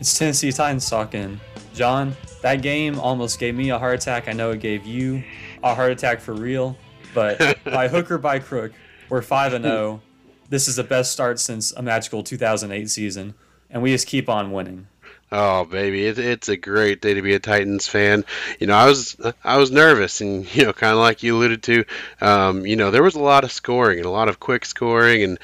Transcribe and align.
It's 0.00 0.18
Tennessee 0.18 0.50
Titans 0.50 0.88
talking. 0.88 1.38
John, 1.74 2.16
that 2.40 2.62
game 2.62 2.98
almost 2.98 3.38
gave 3.38 3.54
me 3.54 3.68
a 3.68 3.78
heart 3.78 3.96
attack. 3.96 4.28
I 4.28 4.32
know 4.32 4.50
it 4.50 4.60
gave 4.60 4.86
you 4.86 5.22
a 5.62 5.74
heart 5.74 5.92
attack 5.92 6.20
for 6.20 6.32
real, 6.32 6.78
but 7.12 7.58
by 7.64 7.86
hook 7.86 8.10
or 8.10 8.16
by 8.16 8.38
crook, 8.38 8.72
we're 9.10 9.20
5 9.20 9.52
and 9.52 9.62
0. 9.62 10.00
This 10.48 10.68
is 10.68 10.76
the 10.76 10.84
best 10.84 11.12
start 11.12 11.38
since 11.38 11.72
a 11.72 11.82
magical 11.82 12.22
2008 12.22 12.88
season, 12.88 13.34
and 13.68 13.82
we 13.82 13.92
just 13.92 14.06
keep 14.06 14.30
on 14.30 14.52
winning. 14.52 14.86
Oh 15.32 15.66
baby, 15.66 16.06
it, 16.06 16.18
it's 16.18 16.48
a 16.48 16.56
great 16.56 17.02
day 17.02 17.12
to 17.12 17.20
be 17.20 17.34
a 17.34 17.38
Titans 17.38 17.86
fan. 17.86 18.24
You 18.58 18.68
know, 18.68 18.74
I 18.76 18.86
was 18.86 19.16
I 19.44 19.58
was 19.58 19.70
nervous, 19.70 20.22
and 20.22 20.54
you 20.56 20.64
know, 20.64 20.72
kind 20.72 20.94
of 20.94 20.98
like 20.98 21.22
you 21.22 21.36
alluded 21.36 21.62
to, 21.64 21.84
um, 22.22 22.64
you 22.64 22.74
know, 22.74 22.90
there 22.90 23.02
was 23.02 23.16
a 23.16 23.22
lot 23.22 23.44
of 23.44 23.52
scoring 23.52 23.98
and 23.98 24.06
a 24.06 24.10
lot 24.10 24.28
of 24.28 24.40
quick 24.40 24.64
scoring, 24.64 25.22
and 25.22 25.38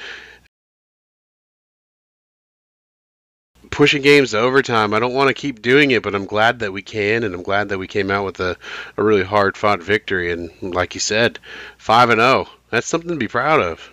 pushing 3.76 4.00
games 4.00 4.30
to 4.30 4.38
overtime. 4.38 4.94
I 4.94 4.98
don't 4.98 5.12
want 5.12 5.28
to 5.28 5.34
keep 5.34 5.60
doing 5.60 5.90
it, 5.90 6.02
but 6.02 6.14
I'm 6.14 6.24
glad 6.24 6.60
that 6.60 6.72
we 6.72 6.80
can, 6.80 7.22
and 7.22 7.34
I'm 7.34 7.42
glad 7.42 7.68
that 7.68 7.78
we 7.78 7.86
came 7.86 8.10
out 8.10 8.24
with 8.24 8.40
a, 8.40 8.56
a 8.96 9.02
really 9.02 9.22
hard 9.22 9.54
fought 9.54 9.82
victory. 9.82 10.32
And 10.32 10.50
like 10.62 10.94
you 10.94 11.00
said, 11.00 11.38
five 11.76 12.08
and 12.08 12.18
zero. 12.18 12.46
Oh. 12.48 12.52
That's 12.70 12.86
something 12.86 13.10
to 13.10 13.16
be 13.16 13.28
proud 13.28 13.60
of. 13.60 13.90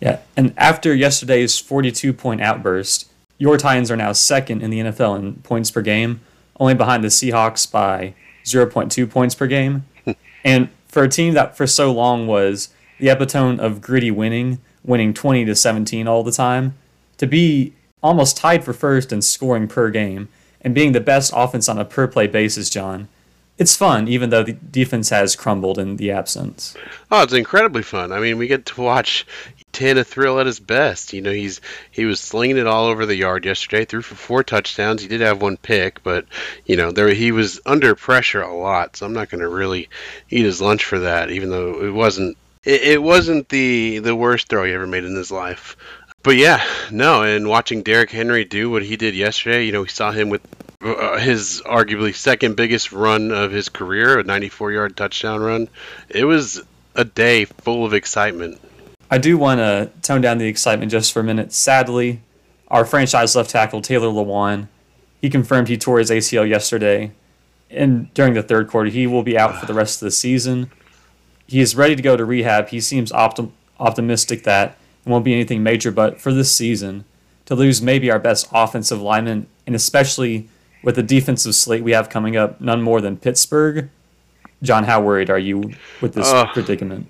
Yeah, 0.00 0.20
and 0.38 0.54
after 0.56 0.94
yesterday's 0.94 1.58
42 1.58 2.14
point 2.14 2.40
outburst, 2.40 3.10
your 3.36 3.58
Titans 3.58 3.90
are 3.90 3.96
now 3.96 4.12
second 4.12 4.62
in 4.62 4.70
the 4.70 4.80
NFL 4.80 5.18
in 5.18 5.34
points 5.42 5.70
per 5.70 5.82
game, 5.82 6.20
only 6.58 6.74
behind 6.74 7.04
the 7.04 7.08
Seahawks 7.08 7.70
by 7.70 8.14
0.2 8.44 9.10
points 9.10 9.34
per 9.34 9.46
game. 9.46 9.84
and 10.44 10.70
for 10.88 11.02
a 11.02 11.08
team 11.10 11.34
that 11.34 11.58
for 11.58 11.66
so 11.66 11.92
long 11.92 12.26
was 12.26 12.70
the 12.98 13.10
epitome 13.10 13.60
of 13.60 13.82
gritty 13.82 14.10
winning, 14.10 14.60
winning 14.82 15.12
20 15.12 15.44
to 15.44 15.54
17 15.54 16.08
all 16.08 16.24
the 16.24 16.32
time, 16.32 16.74
to 17.18 17.26
be 17.26 17.74
almost 18.04 18.36
tied 18.36 18.62
for 18.62 18.74
first 18.74 19.12
in 19.12 19.22
scoring 19.22 19.66
per 19.66 19.90
game, 19.90 20.28
and 20.60 20.74
being 20.74 20.92
the 20.92 21.00
best 21.00 21.32
offense 21.34 21.68
on 21.68 21.78
a 21.78 21.84
per 21.84 22.06
play 22.06 22.28
basis, 22.28 22.70
John. 22.70 23.08
It's 23.56 23.76
fun, 23.76 24.08
even 24.08 24.30
though 24.30 24.42
the 24.42 24.52
defense 24.52 25.10
has 25.10 25.36
crumbled 25.36 25.78
in 25.78 25.96
the 25.96 26.10
absence. 26.10 26.76
Oh, 27.10 27.22
it's 27.22 27.32
incredibly 27.32 27.82
fun. 27.82 28.12
I 28.12 28.18
mean, 28.18 28.36
we 28.36 28.48
get 28.48 28.66
to 28.66 28.80
watch 28.80 29.24
Tana 29.72 30.02
Thrill 30.02 30.40
at 30.40 30.46
his 30.46 30.58
best. 30.58 31.12
You 31.12 31.22
know, 31.22 31.30
he's 31.30 31.60
he 31.92 32.04
was 32.04 32.20
slinging 32.20 32.58
it 32.58 32.66
all 32.66 32.86
over 32.86 33.06
the 33.06 33.14
yard 33.14 33.44
yesterday. 33.44 33.84
Threw 33.84 34.02
for 34.02 34.16
four 34.16 34.42
touchdowns. 34.42 35.02
He 35.02 35.08
did 35.08 35.20
have 35.20 35.40
one 35.40 35.56
pick, 35.56 36.02
but 36.02 36.26
you 36.66 36.76
know, 36.76 36.90
there 36.90 37.08
he 37.14 37.32
was 37.32 37.60
under 37.64 37.94
pressure 37.94 38.42
a 38.42 38.54
lot. 38.54 38.96
So 38.96 39.06
I'm 39.06 39.14
not 39.14 39.30
going 39.30 39.40
to 39.40 39.48
really 39.48 39.88
eat 40.30 40.44
his 40.44 40.60
lunch 40.60 40.84
for 40.84 40.98
that, 40.98 41.30
even 41.30 41.50
though 41.50 41.84
it 41.84 41.92
wasn't 41.92 42.36
it, 42.64 42.82
it 42.82 43.02
wasn't 43.02 43.48
the 43.48 44.00
the 44.00 44.16
worst 44.16 44.48
throw 44.48 44.64
he 44.64 44.72
ever 44.72 44.86
made 44.86 45.04
in 45.04 45.14
his 45.14 45.30
life 45.30 45.76
but 46.24 46.36
yeah, 46.36 46.64
no, 46.90 47.22
and 47.22 47.46
watching 47.46 47.82
Derrick 47.82 48.10
Henry 48.10 48.44
do 48.46 48.70
what 48.70 48.82
he 48.82 48.96
did 48.96 49.14
yesterday, 49.14 49.66
you 49.66 49.72
know, 49.72 49.82
we 49.82 49.88
saw 49.88 50.10
him 50.10 50.30
with 50.30 50.40
uh, 50.80 51.18
his 51.18 51.62
arguably 51.66 52.14
second 52.14 52.56
biggest 52.56 52.92
run 52.92 53.30
of 53.30 53.52
his 53.52 53.68
career, 53.68 54.18
a 54.18 54.24
94 54.24 54.72
yard 54.72 54.96
touchdown 54.96 55.42
run. 55.42 55.68
It 56.08 56.24
was 56.24 56.62
a 56.94 57.04
day 57.04 57.44
full 57.44 57.84
of 57.84 57.92
excitement. 57.92 58.58
I 59.10 59.18
do 59.18 59.36
want 59.36 59.58
to 59.60 59.90
tone 60.00 60.22
down 60.22 60.38
the 60.38 60.46
excitement 60.46 60.90
just 60.90 61.12
for 61.12 61.20
a 61.20 61.24
minute. 61.24 61.52
Sadly, 61.52 62.22
our 62.68 62.86
franchise 62.86 63.36
left 63.36 63.50
tackle, 63.50 63.82
Taylor 63.82 64.08
Lewan, 64.08 64.68
he 65.20 65.28
confirmed 65.28 65.68
he 65.68 65.76
tore 65.76 65.98
his 65.98 66.10
ACL 66.10 66.48
yesterday. 66.48 67.12
And 67.70 68.12
during 68.14 68.32
the 68.32 68.42
third 68.42 68.68
quarter, 68.68 68.88
he 68.88 69.06
will 69.06 69.22
be 69.22 69.36
out 69.36 69.60
for 69.60 69.66
the 69.66 69.74
rest 69.74 70.00
of 70.00 70.06
the 70.06 70.10
season. 70.10 70.70
He 71.46 71.60
is 71.60 71.76
ready 71.76 71.94
to 71.94 72.02
go 72.02 72.16
to 72.16 72.24
rehab. 72.24 72.68
He 72.68 72.80
seems 72.80 73.12
optim- 73.12 73.52
optimistic 73.78 74.44
that 74.44 74.78
it 75.04 75.08
won't 75.08 75.24
be 75.24 75.34
anything 75.34 75.62
major, 75.62 75.90
but 75.90 76.20
for 76.20 76.32
this 76.32 76.54
season, 76.54 77.04
to 77.46 77.54
lose 77.54 77.82
maybe 77.82 78.10
our 78.10 78.18
best 78.18 78.48
offensive 78.52 79.00
lineman, 79.00 79.46
and 79.66 79.74
especially 79.74 80.48
with 80.82 80.96
the 80.96 81.02
defensive 81.02 81.54
slate 81.54 81.82
we 81.82 81.92
have 81.92 82.08
coming 82.08 82.36
up, 82.36 82.60
none 82.60 82.82
more 82.82 83.00
than 83.00 83.16
Pittsburgh. 83.16 83.88
John, 84.62 84.84
how 84.84 85.02
worried 85.02 85.30
are 85.30 85.38
you 85.38 85.74
with 86.00 86.14
this 86.14 86.26
uh, 86.26 86.46
predicament? 86.52 87.08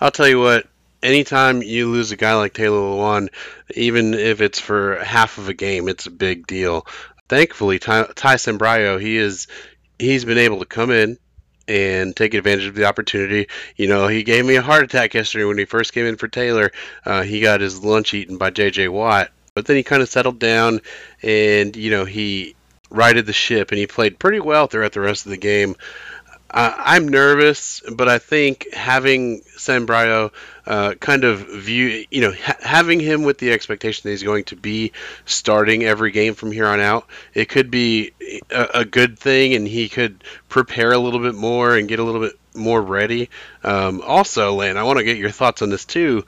I'll 0.00 0.10
tell 0.10 0.28
you 0.28 0.40
what. 0.40 0.66
Anytime 1.02 1.62
you 1.62 1.88
lose 1.88 2.10
a 2.10 2.16
guy 2.16 2.34
like 2.34 2.54
Taylor 2.54 2.78
Lewan, 2.78 3.28
even 3.74 4.14
if 4.14 4.40
it's 4.40 4.58
for 4.58 4.96
half 5.04 5.38
of 5.38 5.48
a 5.48 5.54
game, 5.54 5.88
it's 5.88 6.06
a 6.06 6.10
big 6.10 6.46
deal. 6.46 6.86
Thankfully, 7.28 7.78
Ty, 7.78 8.08
Ty 8.14 8.36
Sambrailo, 8.36 9.00
he 9.00 9.16
is 9.16 9.46
he's 9.98 10.24
been 10.24 10.38
able 10.38 10.58
to 10.60 10.64
come 10.64 10.90
in, 10.90 11.18
and 11.68 12.14
take 12.14 12.34
advantage 12.34 12.66
of 12.66 12.74
the 12.74 12.84
opportunity. 12.84 13.48
You 13.76 13.88
know, 13.88 14.08
he 14.08 14.22
gave 14.22 14.44
me 14.44 14.56
a 14.56 14.62
heart 14.62 14.84
attack 14.84 15.14
yesterday 15.14 15.44
when 15.44 15.58
he 15.58 15.64
first 15.64 15.92
came 15.92 16.06
in 16.06 16.16
for 16.16 16.28
Taylor. 16.28 16.70
Uh, 17.04 17.22
he 17.22 17.40
got 17.40 17.60
his 17.60 17.82
lunch 17.82 18.14
eaten 18.14 18.38
by 18.38 18.50
J.J. 18.50 18.88
Watt, 18.88 19.30
but 19.54 19.66
then 19.66 19.76
he 19.76 19.82
kind 19.82 20.02
of 20.02 20.08
settled 20.08 20.38
down, 20.38 20.80
and 21.22 21.74
you 21.76 21.90
know 21.90 22.04
he 22.04 22.54
righted 22.90 23.26
the 23.26 23.32
ship, 23.32 23.70
and 23.70 23.78
he 23.78 23.86
played 23.86 24.18
pretty 24.18 24.40
well 24.40 24.66
throughout 24.66 24.92
the 24.92 25.00
rest 25.00 25.26
of 25.26 25.30
the 25.30 25.36
game. 25.36 25.76
Uh, 26.50 26.72
I'm 26.76 27.08
nervous, 27.08 27.82
but 27.92 28.08
I 28.08 28.18
think 28.18 28.72
having 28.72 29.40
Sambrailo 29.56 30.32
uh, 30.66 30.94
kind 30.94 31.24
of 31.24 31.40
view, 31.40 32.04
you 32.10 32.20
know, 32.20 32.32
ha- 32.32 32.56
having 32.60 33.00
him 33.00 33.24
with 33.24 33.38
the 33.38 33.52
expectation 33.52 34.02
that 34.04 34.10
he's 34.10 34.22
going 34.22 34.44
to 34.44 34.56
be 34.56 34.92
starting 35.24 35.84
every 35.84 36.12
game 36.12 36.34
from 36.34 36.52
here 36.52 36.66
on 36.66 36.80
out, 36.80 37.06
it 37.34 37.48
could 37.48 37.70
be 37.70 38.12
a, 38.50 38.68
a 38.74 38.84
good 38.84 39.18
thing, 39.18 39.54
and 39.54 39.66
he 39.66 39.88
could 39.88 40.22
prepare 40.48 40.92
a 40.92 40.98
little 40.98 41.20
bit 41.20 41.34
more 41.34 41.76
and 41.76 41.88
get 41.88 41.98
a 41.98 42.04
little 42.04 42.20
bit 42.20 42.38
more 42.54 42.80
ready. 42.80 43.28
Um, 43.64 44.00
also, 44.00 44.54
Lane, 44.54 44.76
I 44.76 44.84
want 44.84 44.98
to 44.98 45.04
get 45.04 45.18
your 45.18 45.30
thoughts 45.30 45.62
on 45.62 45.70
this 45.70 45.84
too. 45.84 46.24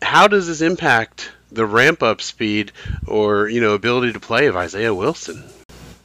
How 0.00 0.28
does 0.28 0.46
this 0.46 0.62
impact 0.62 1.30
the 1.52 1.66
ramp 1.66 2.02
up 2.02 2.22
speed 2.22 2.72
or 3.06 3.48
you 3.48 3.60
know 3.60 3.74
ability 3.74 4.14
to 4.14 4.20
play 4.20 4.46
of 4.46 4.56
Isaiah 4.56 4.94
Wilson? 4.94 5.44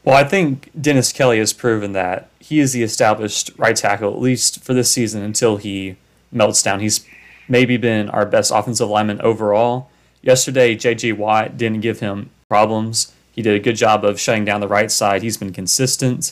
Well, 0.03 0.15
I 0.15 0.23
think 0.23 0.69
Dennis 0.79 1.11
Kelly 1.11 1.39
has 1.39 1.51
proven 1.51 1.93
that 1.93 2.29
he 2.47 2.61
is 2.61 2.71
the 2.71 2.81
established 2.81 3.51
right 3.57 3.75
tackle, 3.75 4.13
at 4.13 4.21
least 4.21 4.63
for 4.63 4.73
this 4.73 4.89
season, 4.89 5.21
until 5.21 5.57
he 5.57 5.97
melts 6.31 6.63
down. 6.63 6.79
He's 6.79 7.05
maybe 7.49 7.75
been 7.75 8.09
our 8.09 8.25
best 8.25 8.53
offensive 8.55 8.87
lineman 8.87 9.19
overall. 9.19 9.89
Yesterday, 10.21 10.73
J.J. 10.73 11.11
Watt 11.11 11.57
didn't 11.57 11.81
give 11.81 11.99
him 11.99 12.29
problems. 12.47 13.13
He 13.33 13.41
did 13.41 13.53
a 13.53 13.59
good 13.59 13.75
job 13.75 14.05
of 14.05 14.17
shutting 14.17 14.45
down 14.45 14.61
the 14.61 14.67
right 14.69 14.89
side. 14.89 15.23
He's 15.23 15.35
been 15.35 15.51
consistent. 15.51 16.31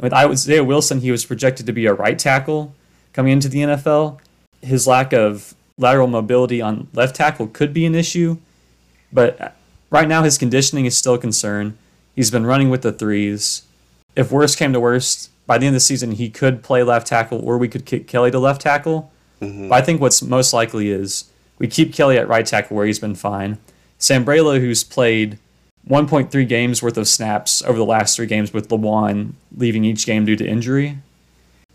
With 0.00 0.12
Isaiah 0.12 0.64
Wilson, 0.64 1.00
he 1.00 1.12
was 1.12 1.24
projected 1.24 1.66
to 1.66 1.72
be 1.72 1.86
a 1.86 1.94
right 1.94 2.18
tackle 2.18 2.74
coming 3.12 3.32
into 3.32 3.48
the 3.48 3.60
NFL. 3.60 4.18
His 4.62 4.88
lack 4.88 5.12
of 5.12 5.54
lateral 5.78 6.08
mobility 6.08 6.60
on 6.60 6.88
left 6.92 7.14
tackle 7.14 7.46
could 7.46 7.72
be 7.72 7.86
an 7.86 7.94
issue, 7.94 8.38
but 9.12 9.54
right 9.90 10.08
now 10.08 10.24
his 10.24 10.38
conditioning 10.38 10.86
is 10.86 10.98
still 10.98 11.14
a 11.14 11.18
concern. 11.18 11.78
He's 12.16 12.32
been 12.32 12.46
running 12.46 12.68
with 12.68 12.82
the 12.82 12.92
threes. 12.92 13.62
If 14.16 14.32
worst 14.32 14.58
came 14.58 14.72
to 14.72 14.80
worst, 14.80 15.30
by 15.46 15.58
the 15.58 15.66
end 15.66 15.74
of 15.74 15.76
the 15.76 15.80
season, 15.80 16.12
he 16.12 16.30
could 16.30 16.62
play 16.62 16.82
left 16.82 17.06
tackle, 17.06 17.40
or 17.44 17.58
we 17.58 17.68
could 17.68 17.84
kick 17.84 18.06
Kelly 18.06 18.30
to 18.30 18.38
left 18.38 18.60
tackle. 18.60 19.12
Mm-hmm. 19.40 19.68
But 19.68 19.74
I 19.74 19.82
think 19.82 20.00
what's 20.00 20.22
most 20.22 20.52
likely 20.52 20.90
is 20.90 21.30
we 21.58 21.66
keep 21.66 21.92
Kelly 21.92 22.16
at 22.16 22.28
right 22.28 22.46
tackle 22.46 22.76
where 22.76 22.86
he's 22.86 22.98
been 22.98 23.14
fine. 23.14 23.58
Sambrailo, 23.98 24.60
who's 24.60 24.84
played 24.84 25.38
1.3 25.88 26.48
games 26.48 26.82
worth 26.82 26.96
of 26.96 27.08
snaps 27.08 27.62
over 27.62 27.78
the 27.78 27.84
last 27.84 28.16
three 28.16 28.26
games 28.26 28.52
with 28.52 28.68
Lewan 28.68 29.32
leaving 29.56 29.84
each 29.84 30.06
game 30.06 30.24
due 30.24 30.36
to 30.36 30.46
injury. 30.46 30.98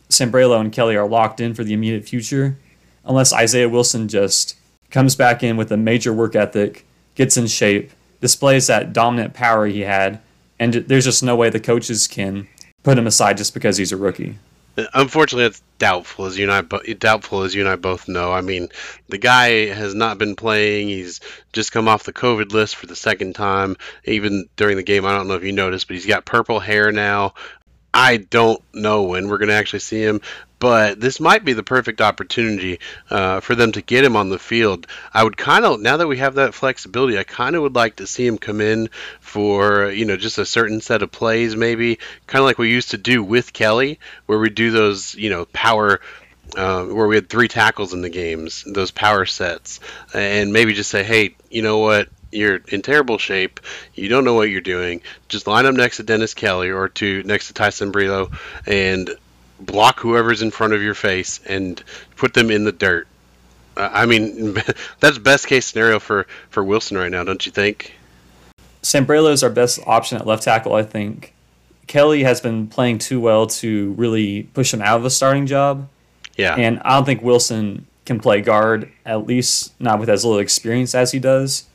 Sambrailo 0.09 0.59
and 0.59 0.71
Kelly 0.71 0.95
are 0.95 1.07
locked 1.07 1.41
in 1.41 1.53
for 1.53 1.63
the 1.63 1.73
immediate 1.73 2.07
future, 2.07 2.57
unless 3.03 3.33
Isaiah 3.33 3.67
Wilson 3.67 4.07
just 4.07 4.55
comes 4.89 5.15
back 5.15 5.43
in 5.43 5.57
with 5.57 5.71
a 5.71 5.77
major 5.77 6.13
work 6.13 6.35
ethic, 6.35 6.85
gets 7.15 7.35
in 7.35 7.47
shape, 7.47 7.91
displays 8.21 8.67
that 8.67 8.93
dominant 8.93 9.33
power 9.33 9.67
he 9.67 9.81
had, 9.81 10.21
and 10.59 10.73
there's 10.73 11.05
just 11.05 11.21
no 11.21 11.35
way 11.35 11.49
the 11.49 11.59
coaches 11.59 12.07
can 12.07 12.47
put 12.87 12.97
him 12.97 13.05
aside 13.05 13.35
just 13.35 13.53
because 13.53 13.75
he's 13.75 13.91
a 13.91 13.97
rookie. 13.97 14.37
Unfortunately, 14.93 15.43
it's 15.43 15.61
doubtful, 15.77 16.23
as 16.23 16.37
you 16.37 16.45
and 16.45 16.53
I 16.53 16.61
bo- 16.61 16.79
doubtful 16.97 17.41
as 17.41 17.53
you 17.53 17.59
and 17.59 17.69
I 17.69 17.75
both 17.75 18.07
know. 18.07 18.31
I 18.31 18.39
mean, 18.39 18.69
the 19.09 19.17
guy 19.17 19.65
has 19.65 19.93
not 19.93 20.17
been 20.17 20.37
playing. 20.37 20.87
He's 20.87 21.19
just 21.51 21.73
come 21.73 21.89
off 21.89 22.03
the 22.03 22.13
COVID 22.13 22.53
list 22.53 22.77
for 22.77 22.85
the 22.85 22.95
second 22.95 23.35
time. 23.35 23.75
Even 24.05 24.47
during 24.55 24.77
the 24.77 24.83
game, 24.83 25.05
I 25.05 25.11
don't 25.11 25.27
know 25.27 25.33
if 25.33 25.43
you 25.43 25.51
noticed, 25.51 25.87
but 25.87 25.95
he's 25.95 26.05
got 26.05 26.23
purple 26.23 26.61
hair 26.61 26.93
now. 26.93 27.33
I 27.99 28.17
don't 28.17 28.61
know 28.75 29.03
when 29.05 29.27
we're 29.27 29.39
going 29.39 29.49
to 29.49 29.55
actually 29.55 29.79
see 29.79 30.03
him, 30.03 30.21
but 30.59 30.99
this 30.99 31.19
might 31.19 31.43
be 31.43 31.53
the 31.53 31.63
perfect 31.63 31.99
opportunity 31.99 32.79
uh, 33.09 33.39
for 33.39 33.55
them 33.55 33.71
to 33.71 33.81
get 33.81 34.03
him 34.03 34.15
on 34.15 34.29
the 34.29 34.37
field. 34.37 34.85
I 35.11 35.23
would 35.23 35.35
kind 35.35 35.65
of, 35.65 35.81
now 35.81 35.97
that 35.97 36.07
we 36.07 36.17
have 36.17 36.35
that 36.35 36.53
flexibility, 36.53 37.17
I 37.17 37.23
kind 37.23 37.55
of 37.55 37.63
would 37.63 37.73
like 37.73 37.95
to 37.95 38.05
see 38.05 38.27
him 38.27 38.37
come 38.37 38.61
in 38.61 38.91
for, 39.19 39.89
you 39.89 40.05
know, 40.05 40.15
just 40.15 40.37
a 40.37 40.45
certain 40.45 40.79
set 40.79 41.01
of 41.01 41.11
plays, 41.11 41.55
maybe 41.55 41.97
kind 42.27 42.41
of 42.41 42.45
like 42.45 42.59
we 42.59 42.69
used 42.69 42.91
to 42.91 42.99
do 42.99 43.23
with 43.23 43.51
Kelly, 43.51 43.99
where 44.27 44.37
we 44.37 44.51
do 44.51 44.69
those, 44.69 45.15
you 45.15 45.31
know, 45.31 45.45
power. 45.45 45.99
Uh, 46.55 46.85
where 46.85 47.07
we 47.07 47.15
had 47.15 47.27
three 47.27 47.49
tackles 47.49 47.93
in 47.93 48.01
the 48.01 48.09
games, 48.09 48.63
those 48.65 48.89
power 48.89 49.25
sets, 49.25 49.81
and 50.13 50.53
maybe 50.53 50.73
just 50.73 50.89
say, 50.89 51.03
hey, 51.03 51.35
you 51.49 51.61
know 51.61 51.79
what? 51.79 52.07
You're 52.31 52.57
in 52.67 52.81
terrible 52.81 53.17
shape. 53.17 53.59
You 53.93 54.09
don't 54.09 54.23
know 54.23 54.33
what 54.33 54.49
you're 54.49 54.61
doing. 54.61 55.01
Just 55.29 55.47
line 55.47 55.65
up 55.65 55.75
next 55.75 55.97
to 55.97 56.03
Dennis 56.03 56.33
Kelly 56.33 56.69
or 56.69 56.89
to 56.89 57.23
next 57.23 57.47
to 57.47 57.53
Tyson 57.53 57.91
Sambrailo 57.91 58.35
and 58.65 59.09
block 59.59 59.99
whoever's 59.99 60.41
in 60.41 60.51
front 60.51 60.73
of 60.73 60.81
your 60.81 60.93
face 60.93 61.39
and 61.45 61.83
put 62.15 62.33
them 62.33 62.51
in 62.51 62.63
the 62.63 62.71
dirt. 62.71 63.07
Uh, 63.75 63.89
I 63.91 64.05
mean, 64.05 64.57
that's 64.99 65.17
best 65.17 65.47
case 65.47 65.65
scenario 65.67 65.99
for 65.99 66.27
for 66.49 66.63
Wilson 66.63 66.97
right 66.97 67.11
now, 67.11 67.23
don't 67.23 67.45
you 67.45 67.51
think? 67.51 67.93
Sambrailo 68.83 69.31
is 69.31 69.43
our 69.43 69.49
best 69.49 69.79
option 69.85 70.17
at 70.17 70.25
left 70.25 70.43
tackle, 70.43 70.73
I 70.73 70.83
think. 70.83 71.33
Kelly 71.87 72.23
has 72.23 72.41
been 72.41 72.67
playing 72.67 72.99
too 72.99 73.19
well 73.19 73.47
to 73.47 73.93
really 73.93 74.43
push 74.43 74.73
him 74.73 74.81
out 74.81 74.99
of 74.99 75.05
a 75.05 75.09
starting 75.09 75.45
job. 75.45 75.87
Yeah. 76.35 76.55
And 76.55 76.79
I 76.83 76.95
don't 76.95 77.05
think 77.05 77.21
Wilson 77.21 77.85
can 78.05 78.19
play 78.19 78.41
guard, 78.41 78.91
at 79.05 79.25
least 79.25 79.73
not 79.79 79.99
with 79.99 80.09
as 80.09 80.23
little 80.23 80.39
experience 80.39 80.93
as 80.93 81.11
he 81.11 81.19
does. 81.19 81.65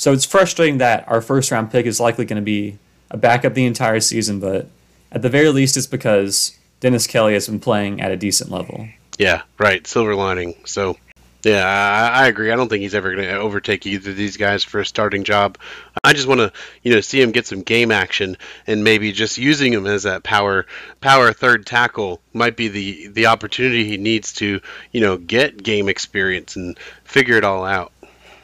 So 0.00 0.14
it's 0.14 0.24
frustrating 0.24 0.78
that 0.78 1.06
our 1.08 1.20
first 1.20 1.50
round 1.50 1.70
pick 1.70 1.84
is 1.84 2.00
likely 2.00 2.24
going 2.24 2.40
to 2.40 2.42
be 2.42 2.78
a 3.10 3.18
backup 3.18 3.52
the 3.52 3.66
entire 3.66 4.00
season, 4.00 4.40
but 4.40 4.66
at 5.12 5.20
the 5.20 5.28
very 5.28 5.50
least, 5.50 5.76
it's 5.76 5.86
because 5.86 6.56
Dennis 6.80 7.06
Kelly 7.06 7.34
has 7.34 7.46
been 7.46 7.60
playing 7.60 8.00
at 8.00 8.10
a 8.10 8.16
decent 8.16 8.50
level. 8.50 8.88
Yeah, 9.18 9.42
right. 9.58 9.86
Silver 9.86 10.14
lining. 10.14 10.54
So, 10.64 10.96
yeah, 11.42 11.66
I, 11.66 12.22
I 12.22 12.28
agree. 12.28 12.50
I 12.50 12.56
don't 12.56 12.70
think 12.70 12.80
he's 12.80 12.94
ever 12.94 13.14
going 13.14 13.28
to 13.28 13.36
overtake 13.36 13.84
either 13.84 14.12
of 14.12 14.16
these 14.16 14.38
guys 14.38 14.64
for 14.64 14.80
a 14.80 14.86
starting 14.86 15.22
job. 15.22 15.58
I 16.02 16.14
just 16.14 16.26
want 16.26 16.40
to, 16.40 16.50
you 16.82 16.94
know, 16.94 17.02
see 17.02 17.20
him 17.20 17.30
get 17.30 17.46
some 17.46 17.60
game 17.60 17.90
action 17.90 18.38
and 18.66 18.82
maybe 18.82 19.12
just 19.12 19.36
using 19.36 19.70
him 19.70 19.86
as 19.86 20.04
that 20.04 20.22
power 20.22 20.64
power 21.02 21.30
third 21.34 21.66
tackle 21.66 22.22
might 22.32 22.56
be 22.56 22.68
the 22.68 23.08
the 23.08 23.26
opportunity 23.26 23.84
he 23.84 23.98
needs 23.98 24.32
to, 24.34 24.62
you 24.92 25.02
know, 25.02 25.18
get 25.18 25.62
game 25.62 25.90
experience 25.90 26.56
and 26.56 26.78
figure 27.04 27.36
it 27.36 27.44
all 27.44 27.66
out. 27.66 27.92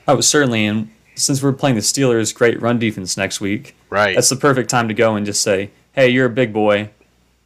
Oh, 0.06 0.20
certainly. 0.20 0.67
And 0.67 0.91
since 1.16 1.42
we're 1.42 1.52
playing 1.52 1.76
the 1.76 1.82
Steelers' 1.82 2.34
great 2.34 2.60
run 2.60 2.78
defense 2.78 3.16
next 3.16 3.40
week, 3.40 3.74
Right. 3.90 4.14
that's 4.14 4.28
the 4.28 4.36
perfect 4.36 4.70
time 4.70 4.88
to 4.88 4.94
go 4.94 5.16
and 5.16 5.26
just 5.26 5.42
say, 5.42 5.70
"Hey, 5.92 6.08
you're 6.10 6.26
a 6.26 6.30
big 6.30 6.52
boy. 6.52 6.90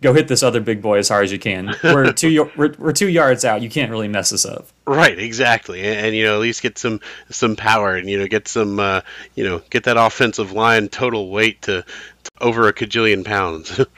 Go 0.02 0.14
hit 0.14 0.28
this 0.28 0.42
other 0.42 0.60
big 0.60 0.80
boy 0.80 0.96
as 0.98 1.08
hard 1.10 1.24
as 1.24 1.32
you 1.32 1.38
can. 1.38 1.74
We're 1.84 2.10
two 2.12 2.42
y- 2.44 2.50
we're, 2.56 2.74
we're 2.78 2.92
two 2.92 3.08
yards 3.08 3.44
out. 3.44 3.60
You 3.62 3.68
can't 3.70 3.90
really 3.90 4.08
mess 4.08 4.32
us 4.32 4.44
up." 4.46 4.66
Right, 4.86 5.18
exactly, 5.18 5.82
and, 5.82 6.06
and, 6.06 6.16
you 6.16 6.24
know 6.24 6.34
at 6.34 6.40
least 6.40 6.62
get 6.62 6.78
some 6.78 7.00
some 7.30 7.54
power, 7.56 7.94
and 7.96 8.08
you 8.10 8.18
know 8.18 8.26
get 8.26 8.48
some 8.48 8.80
uh, 8.80 9.02
you 9.34 9.44
know 9.44 9.60
get 9.70 9.84
that 9.84 9.96
offensive 9.96 10.52
line 10.52 10.88
total 10.88 11.30
weight 11.30 11.62
to, 11.62 11.82
to 12.24 12.30
over 12.40 12.66
a 12.68 12.72
cajillion 12.72 13.24
pounds. 13.24 13.80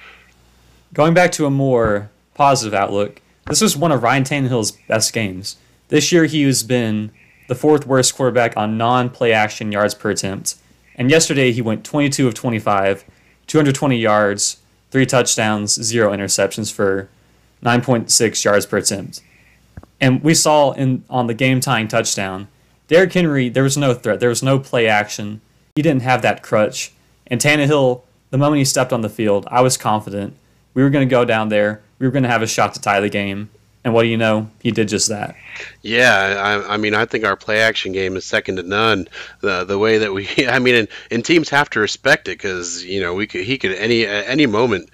Going 0.93 1.15
back 1.15 1.33
to 1.33 1.47
a 1.47 1.51
more 1.51 2.11
positive 2.35 2.75
outlook, 2.75 3.21
this 3.47 3.61
was 3.63 3.77
one 3.77 3.93
of 3.93 4.03
Ryan 4.03 4.25
Tannehill's 4.25 4.73
best 4.73 5.13
games. 5.13 5.57
This 5.89 6.13
year, 6.13 6.25
he 6.27 6.43
has 6.43 6.63
been 6.63 7.11
the 7.49 7.55
fourth 7.55 7.87
worst 7.87 8.15
quarterback 8.15 8.57
on 8.57 8.79
non-play 8.79 9.33
action 9.33 9.73
yards 9.73 9.95
per 9.95 10.11
attempt, 10.11 10.57
and 10.97 11.11
yesterday 11.11 11.53
he 11.53 11.63
went 11.63 11.85
22 11.85 12.29
of 12.29 12.35
25, 12.35 13.05
220 13.47 13.97
yards, 13.97 14.59
three 14.91 15.07
touchdowns, 15.07 15.75
zero 15.83 16.13
interceptions 16.13 16.73
for 16.73 17.09
9.6 17.65 18.45
yards 18.45 18.67
per 18.67 18.79
attempt. 18.79 19.21
And 20.01 20.23
we 20.23 20.35
saw 20.35 20.73
in 20.73 21.05
on 21.09 21.27
the 21.27 21.35
game-tying 21.35 21.89
touchdown, 21.89 22.49
Derrick 22.89 23.13
Henry, 23.13 23.49
there 23.49 23.63
was 23.63 23.77
no 23.77 23.95
threat, 23.95 24.21
there 24.21 24.29
was 24.29 24.43
no 24.43 24.59
play 24.59 24.87
action. 24.87 25.41
He 25.77 25.83
didn't 25.83 26.03
have 26.03 26.23
that 26.23 26.43
crutch. 26.43 26.93
And 27.27 27.41
Tannehill, 27.41 28.03
the 28.31 28.39
moment 28.39 28.59
he 28.59 28.65
stepped 28.65 28.93
on 28.93 29.01
the 29.01 29.09
field, 29.09 29.47
I 29.51 29.63
was 29.63 29.77
confident 29.77 30.37
we 30.75 30.83
were 30.83 30.91
going 30.91 31.07
to 31.07 31.11
go 31.11 31.25
down 31.25 31.49
there. 31.49 31.83
We 31.99 32.07
were 32.07 32.11
going 32.11 32.23
to 32.23 32.29
have 32.29 32.43
a 32.43 32.47
shot 32.47 32.75
to 32.75 32.81
tie 32.81 33.01
the 33.01 33.09
game. 33.09 33.51
And 33.85 33.93
what 33.93 34.03
do 34.03 34.09
you 34.09 34.17
know? 34.17 34.49
He 34.63 34.71
did 34.71 34.89
just 34.89 35.09
that. 35.09 35.35
Yeah, 35.83 36.41
I, 36.41 36.75
I 36.75 36.77
mean, 36.77 36.95
I 36.95 37.05
think 37.05 37.25
our 37.25 37.37
play 37.37 37.61
action 37.61 37.93
game 37.93 38.17
is 38.17 38.25
second 38.25 38.57
to 38.57 38.63
none. 38.63 39.09
The 39.41 39.65
the 39.65 39.79
way 39.79 39.99
that 39.99 40.13
we, 40.13 40.29
I 40.49 40.59
mean, 40.61 40.75
and, 40.75 40.89
and 41.11 41.25
teams 41.25 41.49
have 41.51 41.69
to 41.71 41.81
respect 41.81 42.29
it 42.29 42.39
because 42.39 42.85
you 42.85 43.01
know 43.01 43.15
we 43.15 43.27
could 43.27 43.43
he 43.45 43.59
could 43.59 43.73
any 43.73 44.07
any 44.07 44.47
moment 44.47 44.91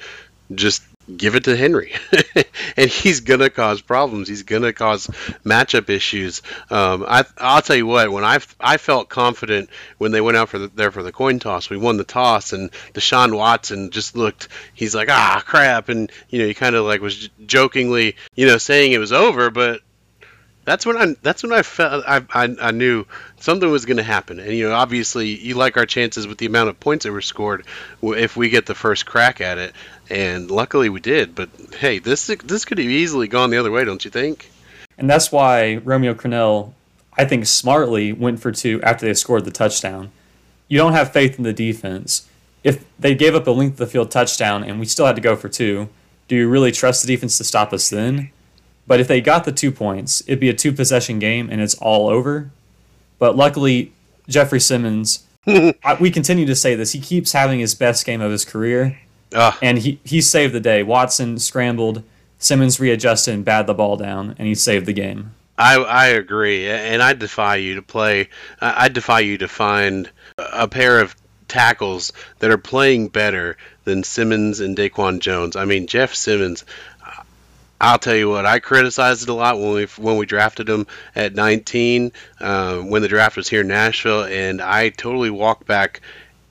just 0.54 0.82
give 1.16 1.34
it 1.34 1.44
to 1.44 1.56
Henry, 1.56 1.92
and 2.76 2.90
he's 2.90 3.20
gonna 3.20 3.50
cause 3.50 3.80
problems. 3.80 4.28
He's 4.28 4.42
gonna 4.42 4.72
cause 4.72 5.06
matchup 5.44 5.88
issues. 5.88 6.42
Um, 6.70 7.04
I 7.06 7.24
I'll 7.38 7.62
tell 7.62 7.76
you 7.76 7.86
what, 7.86 8.10
when 8.10 8.24
I 8.24 8.38
I 8.60 8.76
felt 8.76 9.08
confident 9.08 9.70
when 9.98 10.12
they 10.12 10.20
went 10.20 10.36
out 10.36 10.48
for 10.48 10.58
the, 10.58 10.68
there 10.68 10.90
for 10.90 11.02
the 11.02 11.12
coin 11.12 11.38
toss, 11.38 11.70
we 11.70 11.76
won 11.76 11.96
the 11.96 12.04
toss, 12.04 12.52
and 12.52 12.70
Deshaun 12.94 13.36
Watson 13.36 13.90
just 13.90 14.16
looked. 14.16 14.48
He's 14.74 14.94
like 14.94 15.08
ah 15.10 15.42
crap, 15.44 15.88
and 15.88 16.10
you 16.28 16.40
know 16.40 16.46
he 16.46 16.54
kind 16.54 16.76
of 16.76 16.84
like 16.84 17.00
was 17.00 17.28
jokingly 17.46 18.16
you 18.34 18.46
know 18.46 18.58
saying 18.58 18.92
it 18.92 18.98
was 18.98 19.12
over, 19.12 19.50
but 19.50 19.80
that's 20.68 20.84
when 20.84 20.96
I 20.96 21.14
that's 21.22 21.42
when 21.42 21.52
I 21.52 21.62
felt 21.62 22.04
I, 22.06 22.22
I, 22.30 22.54
I 22.60 22.70
knew 22.72 23.06
something 23.40 23.70
was 23.70 23.86
going 23.86 23.96
to 23.96 24.02
happen. 24.02 24.38
And 24.38 24.52
you 24.52 24.68
know, 24.68 24.74
obviously, 24.74 25.28
you 25.28 25.54
like 25.54 25.76
our 25.78 25.86
chances 25.86 26.26
with 26.26 26.38
the 26.38 26.46
amount 26.46 26.68
of 26.68 26.78
points 26.78 27.04
that 27.04 27.12
were 27.12 27.22
scored 27.22 27.64
if 28.02 28.36
we 28.36 28.50
get 28.50 28.66
the 28.66 28.74
first 28.74 29.06
crack 29.06 29.40
at 29.40 29.56
it. 29.56 29.72
And 30.10 30.50
luckily, 30.50 30.90
we 30.90 31.00
did. 31.00 31.34
But 31.34 31.48
hey, 31.78 31.98
this 32.00 32.26
this 32.26 32.66
could 32.66 32.78
have 32.78 32.86
easily 32.86 33.28
gone 33.28 33.50
the 33.50 33.56
other 33.56 33.70
way, 33.70 33.84
don't 33.84 34.04
you 34.04 34.10
think? 34.10 34.50
And 34.98 35.08
that's 35.08 35.32
why 35.32 35.76
Romeo 35.76 36.12
Crennel, 36.12 36.72
I 37.16 37.24
think, 37.24 37.46
smartly 37.46 38.12
went 38.12 38.40
for 38.40 38.52
two 38.52 38.82
after 38.82 39.06
they 39.06 39.14
scored 39.14 39.46
the 39.46 39.50
touchdown. 39.50 40.10
You 40.68 40.76
don't 40.76 40.92
have 40.92 41.12
faith 41.12 41.38
in 41.38 41.44
the 41.44 41.52
defense. 41.54 42.28
If 42.62 42.84
they 42.98 43.14
gave 43.14 43.34
up 43.34 43.46
a 43.46 43.52
length 43.52 43.74
of 43.74 43.78
the 43.78 43.86
field 43.86 44.10
touchdown 44.10 44.64
and 44.64 44.78
we 44.78 44.84
still 44.84 45.06
had 45.06 45.16
to 45.16 45.22
go 45.22 45.34
for 45.34 45.48
two, 45.48 45.88
do 46.26 46.36
you 46.36 46.48
really 46.48 46.72
trust 46.72 47.02
the 47.02 47.08
defense 47.08 47.38
to 47.38 47.44
stop 47.44 47.72
us 47.72 47.88
then? 47.88 48.30
But 48.88 49.00
if 49.00 49.06
they 49.06 49.20
got 49.20 49.44
the 49.44 49.52
two 49.52 49.70
points, 49.70 50.22
it'd 50.26 50.40
be 50.40 50.48
a 50.48 50.54
two 50.54 50.72
possession 50.72 51.20
game 51.20 51.48
and 51.50 51.60
it's 51.60 51.74
all 51.74 52.08
over. 52.08 52.50
But 53.18 53.36
luckily, 53.36 53.92
Jeffrey 54.28 54.60
Simmons, 54.60 55.24
I, 55.46 55.96
we 56.00 56.10
continue 56.10 56.46
to 56.46 56.54
say 56.54 56.74
this, 56.74 56.92
he 56.92 57.00
keeps 57.00 57.32
having 57.32 57.60
his 57.60 57.74
best 57.74 58.06
game 58.06 58.22
of 58.22 58.32
his 58.32 58.44
career. 58.44 58.98
And 59.60 59.78
he, 59.78 60.00
he 60.04 60.22
saved 60.22 60.54
the 60.54 60.60
day. 60.60 60.82
Watson 60.82 61.38
scrambled, 61.38 62.02
Simmons 62.38 62.80
readjusted 62.80 63.34
and 63.34 63.44
batted 63.44 63.66
the 63.66 63.74
ball 63.74 63.98
down, 63.98 64.34
and 64.38 64.48
he 64.48 64.54
saved 64.54 64.86
the 64.86 64.94
game. 64.94 65.34
I, 65.58 65.76
I 65.76 66.06
agree, 66.06 66.68
and 66.68 67.02
I 67.02 67.12
defy 67.12 67.56
you 67.56 67.74
to 67.74 67.82
play. 67.82 68.28
I 68.60 68.88
defy 68.88 69.20
you 69.20 69.38
to 69.38 69.48
find 69.48 70.08
a 70.38 70.68
pair 70.68 71.00
of 71.00 71.16
tackles 71.48 72.12
that 72.38 72.50
are 72.50 72.58
playing 72.58 73.08
better 73.08 73.56
than 73.84 74.04
Simmons 74.04 74.60
and 74.60 74.76
DaQuan 74.76 75.18
Jones. 75.18 75.56
I 75.56 75.64
mean, 75.64 75.86
Jeff 75.86 76.14
Simmons. 76.14 76.64
I'll 77.80 77.98
tell 77.98 78.16
you 78.16 78.28
what, 78.28 78.44
I 78.44 78.58
criticized 78.58 79.22
it 79.22 79.28
a 79.28 79.34
lot 79.34 79.58
when 79.58 79.72
we 79.72 79.84
when 79.98 80.16
we 80.16 80.26
drafted 80.26 80.68
him 80.68 80.86
at 81.14 81.34
19, 81.34 82.12
uh, 82.40 82.78
when 82.78 83.02
the 83.02 83.08
draft 83.08 83.36
was 83.36 83.48
here 83.48 83.60
in 83.60 83.68
Nashville, 83.68 84.24
and 84.24 84.60
I 84.60 84.88
totally 84.88 85.30
walked 85.30 85.66
back 85.66 86.00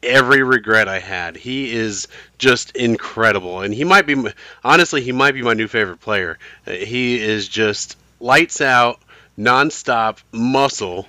every 0.01 0.43
regret 0.43 0.87
I 0.87 0.99
had. 0.99 1.35
He 1.35 1.73
is 1.73 2.07
just 2.37 2.75
incredible, 2.77 3.61
and 3.61 3.73
he 3.73 3.83
might 3.83 4.05
be 4.05 4.31
honestly 4.63 5.01
he 5.01 5.11
might 5.11 5.33
be 5.33 5.41
my 5.41 5.53
new 5.53 5.67
favorite 5.67 5.99
player. 5.99 6.37
Uh, 6.65 6.71
he 6.71 7.19
is 7.19 7.47
just 7.47 7.97
lights 8.21 8.61
out, 8.61 8.99
nonstop 9.37 10.19
muscle. 10.31 11.07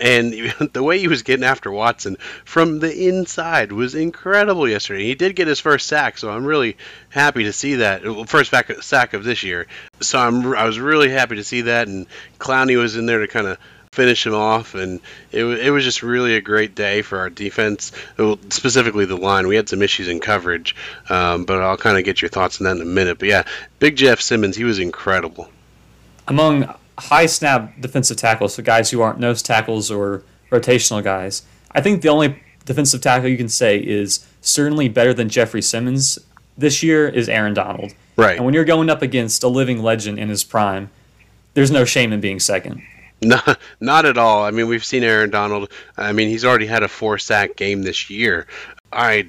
And 0.00 0.32
the 0.72 0.82
way 0.82 0.98
he 0.98 1.08
was 1.08 1.22
getting 1.22 1.44
after 1.44 1.70
Watson 1.70 2.16
from 2.44 2.78
the 2.78 3.08
inside 3.08 3.72
was 3.72 3.94
incredible 3.94 4.68
yesterday. 4.68 5.04
He 5.04 5.14
did 5.14 5.36
get 5.36 5.48
his 5.48 5.60
first 5.60 5.86
sack, 5.86 6.18
so 6.18 6.30
I'm 6.30 6.44
really 6.44 6.76
happy 7.10 7.44
to 7.44 7.52
see 7.52 7.76
that. 7.76 8.02
First 8.28 8.54
sack 8.80 9.14
of 9.14 9.24
this 9.24 9.42
year. 9.42 9.66
So 10.00 10.18
I'm 10.18 10.54
I 10.54 10.64
was 10.64 10.78
really 10.78 11.10
happy 11.10 11.36
to 11.36 11.44
see 11.44 11.62
that, 11.62 11.88
and 11.88 12.06
Clowney 12.38 12.78
was 12.78 12.96
in 12.96 13.06
there 13.06 13.20
to 13.20 13.28
kind 13.28 13.46
of 13.46 13.58
finish 13.92 14.26
him 14.26 14.34
off, 14.34 14.74
and 14.74 15.00
it, 15.32 15.44
it 15.44 15.70
was 15.70 15.82
just 15.82 16.02
really 16.02 16.36
a 16.36 16.40
great 16.40 16.74
day 16.76 17.02
for 17.02 17.18
our 17.18 17.30
defense, 17.30 17.90
specifically 18.50 19.06
the 19.06 19.16
line. 19.16 19.48
We 19.48 19.56
had 19.56 19.68
some 19.68 19.82
issues 19.82 20.06
in 20.06 20.20
coverage, 20.20 20.76
um, 21.08 21.44
but 21.44 21.60
I'll 21.60 21.76
kind 21.76 21.98
of 21.98 22.04
get 22.04 22.22
your 22.22 22.28
thoughts 22.28 22.60
on 22.60 22.66
that 22.66 22.76
in 22.76 22.82
a 22.82 22.84
minute. 22.84 23.18
But 23.18 23.28
yeah, 23.28 23.42
Big 23.80 23.96
Jeff 23.96 24.20
Simmons, 24.20 24.56
he 24.56 24.64
was 24.64 24.78
incredible. 24.78 25.48
Among 26.28 26.72
high 26.98 27.26
snap 27.26 27.80
defensive 27.80 28.16
tackles, 28.16 28.54
so 28.54 28.62
guys 28.62 28.90
who 28.90 29.00
aren't 29.00 29.18
nose 29.18 29.42
tackles 29.42 29.90
or 29.90 30.22
rotational 30.50 31.02
guys, 31.02 31.42
I 31.72 31.80
think 31.80 32.02
the 32.02 32.08
only 32.08 32.40
defensive 32.64 33.00
tackle 33.00 33.28
you 33.28 33.36
can 33.36 33.48
say 33.48 33.78
is 33.78 34.26
certainly 34.40 34.88
better 34.88 35.14
than 35.14 35.28
Jeffrey 35.28 35.62
Simmons 35.62 36.18
this 36.56 36.82
year 36.82 37.08
is 37.08 37.28
Aaron 37.28 37.54
Donald. 37.54 37.94
Right. 38.16 38.36
And 38.36 38.44
when 38.44 38.52
you're 38.52 38.64
going 38.64 38.90
up 38.90 39.00
against 39.00 39.42
a 39.44 39.48
living 39.48 39.82
legend 39.82 40.18
in 40.18 40.28
his 40.28 40.42
prime, 40.44 40.90
there's 41.54 41.70
no 41.70 41.84
shame 41.84 42.12
in 42.12 42.20
being 42.20 42.40
second. 42.40 42.82
Not, 43.22 43.58
not 43.80 44.04
at 44.04 44.18
all. 44.18 44.44
I 44.44 44.50
mean, 44.50 44.68
we've 44.68 44.84
seen 44.84 45.04
Aaron 45.04 45.30
Donald. 45.30 45.70
I 45.96 46.12
mean, 46.12 46.28
he's 46.28 46.44
already 46.44 46.66
had 46.66 46.82
a 46.82 46.88
four 46.88 47.18
sack 47.18 47.56
game 47.56 47.82
this 47.82 48.10
year. 48.10 48.46
I 48.92 49.28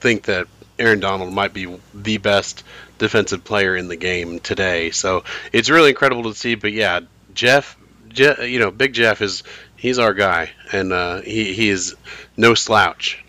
think 0.00 0.24
that 0.24 0.46
Aaron 0.78 1.00
Donald 1.00 1.32
might 1.32 1.52
be 1.52 1.78
the 1.94 2.18
best 2.18 2.64
defensive 2.98 3.44
player 3.44 3.76
in 3.76 3.88
the 3.88 3.96
game 3.96 4.38
today. 4.40 4.90
So 4.90 5.24
it's 5.52 5.70
really 5.70 5.90
incredible 5.90 6.24
to 6.24 6.34
see. 6.34 6.54
But 6.54 6.72
yeah, 6.72 7.00
Jeff, 7.34 7.76
Jeff 8.08 8.38
you 8.40 8.58
know, 8.58 8.70
Big 8.70 8.92
Jeff 8.92 9.20
is 9.20 9.42
he's 9.76 9.98
our 9.98 10.14
guy, 10.14 10.50
and 10.72 10.92
uh, 10.92 11.20
he 11.22 11.52
he 11.52 11.68
is 11.68 11.94
no 12.36 12.54
slouch. 12.54 13.22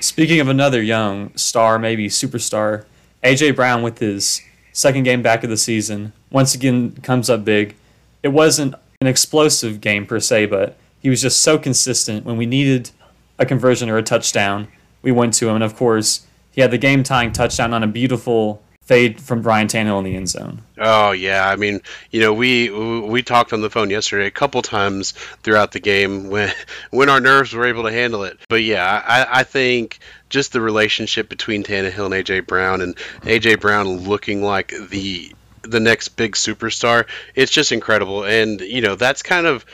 Speaking 0.00 0.40
of 0.40 0.48
another 0.48 0.82
young 0.82 1.36
star, 1.36 1.78
maybe 1.78 2.08
superstar, 2.08 2.84
AJ 3.24 3.56
Brown 3.56 3.82
with 3.82 3.98
his 3.98 4.42
second 4.72 5.02
game 5.02 5.22
back 5.22 5.42
of 5.42 5.50
the 5.50 5.56
season 5.56 6.12
once 6.30 6.54
again 6.54 6.92
comes 7.02 7.28
up 7.30 7.44
big. 7.44 7.74
It 8.22 8.28
wasn't 8.28 8.74
an 9.00 9.06
explosive 9.06 9.80
game 9.80 10.06
per 10.06 10.20
se, 10.20 10.46
but 10.46 10.76
he 11.00 11.08
was 11.08 11.22
just 11.22 11.40
so 11.40 11.58
consistent 11.58 12.24
when 12.24 12.36
we 12.36 12.46
needed 12.46 12.90
a 13.38 13.46
conversion 13.46 13.88
or 13.88 13.96
a 13.96 14.02
touchdown. 14.02 14.68
We 15.02 15.12
went 15.12 15.34
to 15.34 15.48
him, 15.48 15.56
and 15.56 15.64
of 15.64 15.76
course, 15.76 16.26
he 16.58 16.62
had 16.62 16.72
the 16.72 16.78
game 16.78 17.04
tying 17.04 17.30
touchdown 17.30 17.72
on 17.72 17.84
a 17.84 17.86
beautiful 17.86 18.60
fade 18.82 19.20
from 19.20 19.42
Brian 19.42 19.68
Tannehill 19.68 19.98
in 19.98 20.04
the 20.04 20.16
end 20.16 20.28
zone. 20.28 20.60
Oh 20.76 21.12
yeah, 21.12 21.48
I 21.48 21.54
mean, 21.54 21.82
you 22.10 22.20
know, 22.20 22.34
we 22.34 22.68
we 22.68 23.22
talked 23.22 23.52
on 23.52 23.60
the 23.60 23.70
phone 23.70 23.90
yesterday 23.90 24.26
a 24.26 24.32
couple 24.32 24.60
times 24.62 25.12
throughout 25.44 25.70
the 25.70 25.78
game 25.78 26.30
when 26.30 26.52
when 26.90 27.08
our 27.08 27.20
nerves 27.20 27.54
were 27.54 27.64
able 27.64 27.84
to 27.84 27.92
handle 27.92 28.24
it. 28.24 28.40
But 28.48 28.64
yeah, 28.64 29.04
I, 29.06 29.38
I 29.38 29.42
think 29.44 30.00
just 30.30 30.52
the 30.52 30.60
relationship 30.60 31.28
between 31.28 31.62
Tannehill 31.62 32.06
and 32.06 32.26
AJ 32.26 32.48
Brown 32.48 32.80
and 32.80 32.96
AJ 33.22 33.60
Brown 33.60 33.86
looking 33.86 34.42
like 34.42 34.74
the 34.90 35.30
the 35.62 35.78
next 35.78 36.08
big 36.08 36.32
superstar, 36.32 37.06
it's 37.36 37.52
just 37.52 37.70
incredible. 37.70 38.24
And 38.24 38.60
you 38.62 38.80
know, 38.80 38.96
that's 38.96 39.22
kind 39.22 39.46
of 39.46 39.64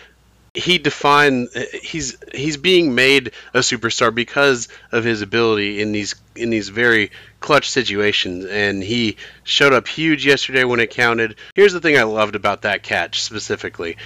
he 0.54 0.78
defined 0.78 1.48
he's 1.82 2.16
he's 2.32 2.56
being 2.56 2.94
made 2.94 3.32
a 3.52 3.58
superstar 3.58 4.14
because 4.14 4.68
of 4.92 5.02
his 5.02 5.20
ability 5.20 5.82
in 5.82 5.90
these 5.90 6.14
in 6.36 6.50
these 6.50 6.68
very 6.68 7.10
clutch 7.40 7.68
situations 7.68 8.44
and 8.46 8.82
he 8.82 9.16
showed 9.42 9.72
up 9.72 9.88
huge 9.88 10.24
yesterday 10.24 10.62
when 10.62 10.78
it 10.78 10.90
counted. 10.90 11.34
Here's 11.54 11.72
the 11.72 11.80
thing 11.80 11.98
I 11.98 12.04
loved 12.04 12.36
about 12.36 12.62
that 12.62 12.84
catch 12.84 13.20
specifically. 13.20 13.96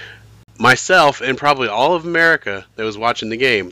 Myself 0.57 1.21
and 1.21 1.37
probably 1.37 1.67
all 1.67 1.93
of 1.93 2.05
America 2.05 2.65
that 2.75 2.83
was 2.83 2.97
watching 2.97 3.29
the 3.29 3.37
game 3.37 3.71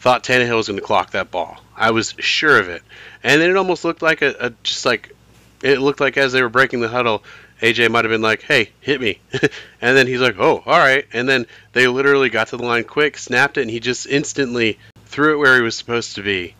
thought 0.00 0.24
Tannehill 0.24 0.56
was 0.56 0.66
going 0.66 0.78
to 0.78 0.84
clock 0.84 1.12
that 1.12 1.30
ball. 1.30 1.62
I 1.76 1.92
was 1.92 2.14
sure 2.18 2.58
of 2.58 2.68
it. 2.68 2.82
And 3.22 3.40
then 3.40 3.48
it 3.48 3.56
almost 3.56 3.84
looked 3.84 4.02
like 4.02 4.20
a, 4.22 4.34
a 4.40 4.50
just 4.64 4.84
like 4.84 5.14
it 5.62 5.78
looked 5.78 6.00
like 6.00 6.16
as 6.16 6.32
they 6.32 6.42
were 6.42 6.48
breaking 6.48 6.80
the 6.80 6.88
huddle, 6.88 7.22
AJ 7.62 7.90
might 7.90 8.04
have 8.04 8.10
been 8.10 8.22
like, 8.22 8.42
"Hey, 8.42 8.70
hit 8.80 9.00
me," 9.00 9.20
and 9.80 9.96
then 9.96 10.08
he's 10.08 10.20
like, 10.20 10.36
"Oh, 10.38 10.62
all 10.66 10.78
right." 10.78 11.06
And 11.12 11.28
then 11.28 11.46
they 11.72 11.86
literally 11.86 12.28
got 12.28 12.48
to 12.48 12.56
the 12.56 12.64
line 12.64 12.84
quick, 12.84 13.16
snapped 13.16 13.56
it, 13.56 13.62
and 13.62 13.70
he 13.70 13.78
just 13.78 14.06
instantly 14.06 14.78
threw 15.06 15.34
it 15.34 15.38
where 15.38 15.56
he 15.56 15.62
was 15.62 15.76
supposed 15.76 16.16
to 16.16 16.22
be. 16.22 16.56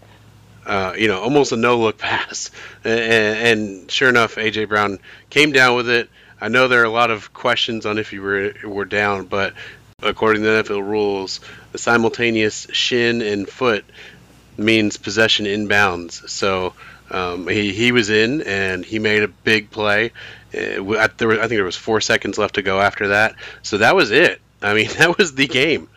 Uh, 0.65 0.95
you 0.97 1.09
know, 1.09 1.21
almost 1.21 1.51
a 1.51 1.57
no 1.57 1.77
look 1.77 1.99
pass. 1.99 2.53
And, 2.85 3.61
and, 3.61 3.91
sure 3.91 4.09
enough, 4.09 4.37
AJ 4.37 4.69
Brown 4.69 5.01
came 5.29 5.51
down 5.51 5.77
with 5.77 5.91
it. 5.91 6.09
I 6.41 6.49
know 6.49 6.69
there 6.69 6.83
are 6.83 6.85
a 6.85 6.91
lot 6.91 7.11
of 7.11 7.33
questions 7.35 7.85
on 7.85 7.99
if 7.99 8.11
he 8.11 8.21
were 8.21 8.55
were 8.65 8.85
down, 8.85 9.27
but 9.27 9.55
according 10.03 10.43
to 10.43 10.49
the 10.49 10.63
NFL 10.63 10.89
rules, 10.89 11.41
the 11.73 11.79
simultaneous 11.79 12.69
shin 12.73 13.23
and 13.23 13.49
foot 13.49 13.85
means 14.57 14.97
possession 14.97 15.47
inbounds. 15.47 16.29
So 16.29 16.75
um, 17.13 17.47
he 17.47 17.73
he 17.73 17.93
was 17.93 18.11
in 18.11 18.43
and 18.43 18.85
he 18.85 18.99
made 18.99 19.23
a 19.23 19.29
big 19.29 19.71
play. 19.71 20.13
Uh, 20.55 20.83
was, 20.83 20.99
I 20.99 21.09
think 21.09 21.51
there 21.51 21.65
was 21.65 21.77
four 21.77 22.01
seconds 22.01 22.39
left 22.39 22.55
to 22.57 22.63
go 22.63 22.81
after 22.81 23.09
that. 23.09 23.37
So 23.63 23.79
that 23.79 23.95
was 23.95 24.11
it. 24.11 24.41
I 24.63 24.75
mean, 24.75 24.89
that 24.99 25.17
was 25.19 25.35
the 25.35 25.47
game. 25.47 25.89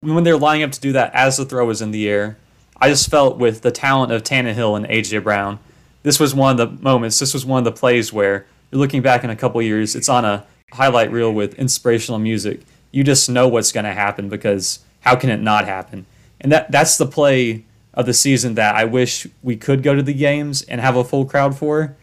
When 0.00 0.24
they're 0.24 0.36
lining 0.36 0.64
up 0.64 0.72
to 0.72 0.80
do 0.80 0.92
that 0.92 1.14
as 1.14 1.36
the 1.36 1.44
throw 1.44 1.66
was 1.66 1.80
in 1.80 1.92
the 1.92 2.08
air, 2.08 2.36
I 2.80 2.88
just 2.88 3.08
felt 3.08 3.38
with 3.38 3.60
the 3.60 3.70
talent 3.70 4.10
of 4.10 4.24
Tannehill 4.24 4.76
and 4.76 4.86
AJ 4.86 5.22
Brown, 5.22 5.60
this 6.02 6.18
was 6.18 6.34
one 6.34 6.58
of 6.58 6.78
the 6.78 6.82
moments. 6.82 7.20
This 7.20 7.32
was 7.32 7.46
one 7.46 7.58
of 7.58 7.64
the 7.64 7.78
plays 7.78 8.12
where 8.12 8.46
you're 8.70 8.80
looking 8.80 9.02
back 9.02 9.22
in 9.22 9.30
a 9.30 9.36
couple 9.36 9.62
years. 9.62 9.94
It's 9.94 10.08
on 10.08 10.24
a 10.24 10.44
highlight 10.72 11.12
reel 11.12 11.32
with 11.32 11.54
inspirational 11.54 12.18
music. 12.18 12.62
You 12.90 13.04
just 13.04 13.30
know 13.30 13.46
what's 13.46 13.70
going 13.70 13.84
to 13.84 13.92
happen 13.92 14.28
because 14.28 14.80
how 15.00 15.14
can 15.14 15.30
it 15.30 15.40
not 15.40 15.66
happen? 15.66 16.06
And 16.40 16.50
that 16.50 16.72
that's 16.72 16.96
the 16.96 17.06
play 17.06 17.64
of 17.94 18.06
the 18.06 18.14
season 18.14 18.54
that 18.54 18.74
I 18.74 18.84
wish 18.84 19.26
we 19.42 19.56
could 19.56 19.82
go 19.82 19.94
to 19.94 20.02
the 20.02 20.14
games 20.14 20.62
and 20.62 20.80
have 20.80 20.96
a 20.96 21.04
full 21.04 21.24
crowd 21.24 21.56
for 21.56 21.96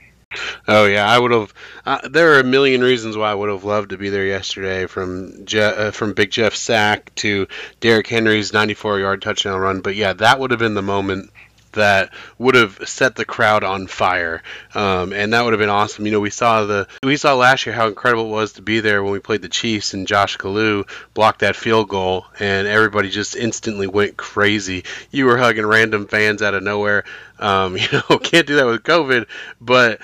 Oh 0.68 0.86
yeah, 0.86 1.10
I 1.10 1.18
would 1.18 1.32
have. 1.32 1.54
Uh, 1.88 2.08
there 2.08 2.34
are 2.34 2.40
a 2.40 2.44
million 2.44 2.82
reasons 2.82 3.18
why 3.18 3.32
I 3.32 3.34
would 3.34 3.50
have 3.50 3.64
loved 3.64 3.90
to 3.90 3.98
be 3.98 4.10
there 4.10 4.26
yesterday. 4.26 4.86
From 4.86 5.44
Je- 5.46 5.60
uh, 5.60 5.90
from 5.92 6.14
Big 6.14 6.30
Jeff 6.30 6.54
sack 6.54 7.14
to 7.16 7.48
Derrick 7.80 8.06
Henry's 8.06 8.52
94-yard 8.52 9.24
touchdown 9.24 9.60
run. 9.60 9.82
But 9.82 9.96
yeah, 9.96 10.14
that 10.14 10.40
would 10.40 10.52
have 10.52 10.60
been 10.60 10.76
the 10.76 10.84
moment 10.84 11.32
that 11.74 12.14
would 12.38 12.56
have 12.56 12.88
set 12.88 13.16
the 13.16 13.26
crowd 13.26 13.64
on 13.64 13.88
fire, 13.88 14.42
um, 14.74 15.14
and 15.14 15.34
that 15.34 15.44
would 15.44 15.54
have 15.54 15.60
been 15.60 15.70
awesome. 15.70 16.06
You 16.06 16.12
know, 16.12 16.20
we 16.20 16.30
saw 16.30 16.66
the 16.66 16.88
we 17.04 17.18
saw 17.18 17.36
last 17.36 17.66
year 17.66 17.76
how 17.76 17.88
incredible 17.88 18.26
it 18.26 18.32
was 18.32 18.54
to 18.54 18.62
be 18.62 18.80
there 18.80 19.04
when 19.04 19.12
we 19.12 19.20
played 19.20 19.42
the 19.42 19.50
Chiefs 19.50 19.94
and 19.94 20.08
Josh 20.08 20.38
Kalu 20.38 20.90
blocked 21.14 21.40
that 21.40 21.56
field 21.56 21.90
goal, 21.90 22.26
and 22.40 22.68
everybody 22.68 23.10
just 23.10 23.36
instantly 23.36 23.88
went 23.88 24.18
crazy. 24.18 24.84
You 25.12 25.26
were 25.26 25.38
hugging 25.38 25.66
random 25.66 26.08
fans 26.08 26.42
out 26.42 26.54
of 26.54 26.64
nowhere. 26.64 27.06
Um, 27.40 27.78
you 27.78 27.88
know, 27.92 28.18
can't 28.18 28.48
do 28.48 28.58
that 28.58 28.66
with 28.66 28.84
COVID, 28.84 29.28
but 29.62 30.00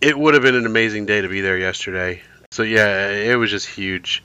it 0.00 0.18
would 0.18 0.34
have 0.34 0.42
been 0.42 0.54
an 0.54 0.66
amazing 0.66 1.06
day 1.06 1.20
to 1.20 1.28
be 1.28 1.40
there 1.40 1.58
yesterday. 1.58 2.22
So 2.50 2.62
yeah, 2.62 3.10
it 3.10 3.36
was 3.36 3.50
just 3.50 3.66
huge. 3.66 4.22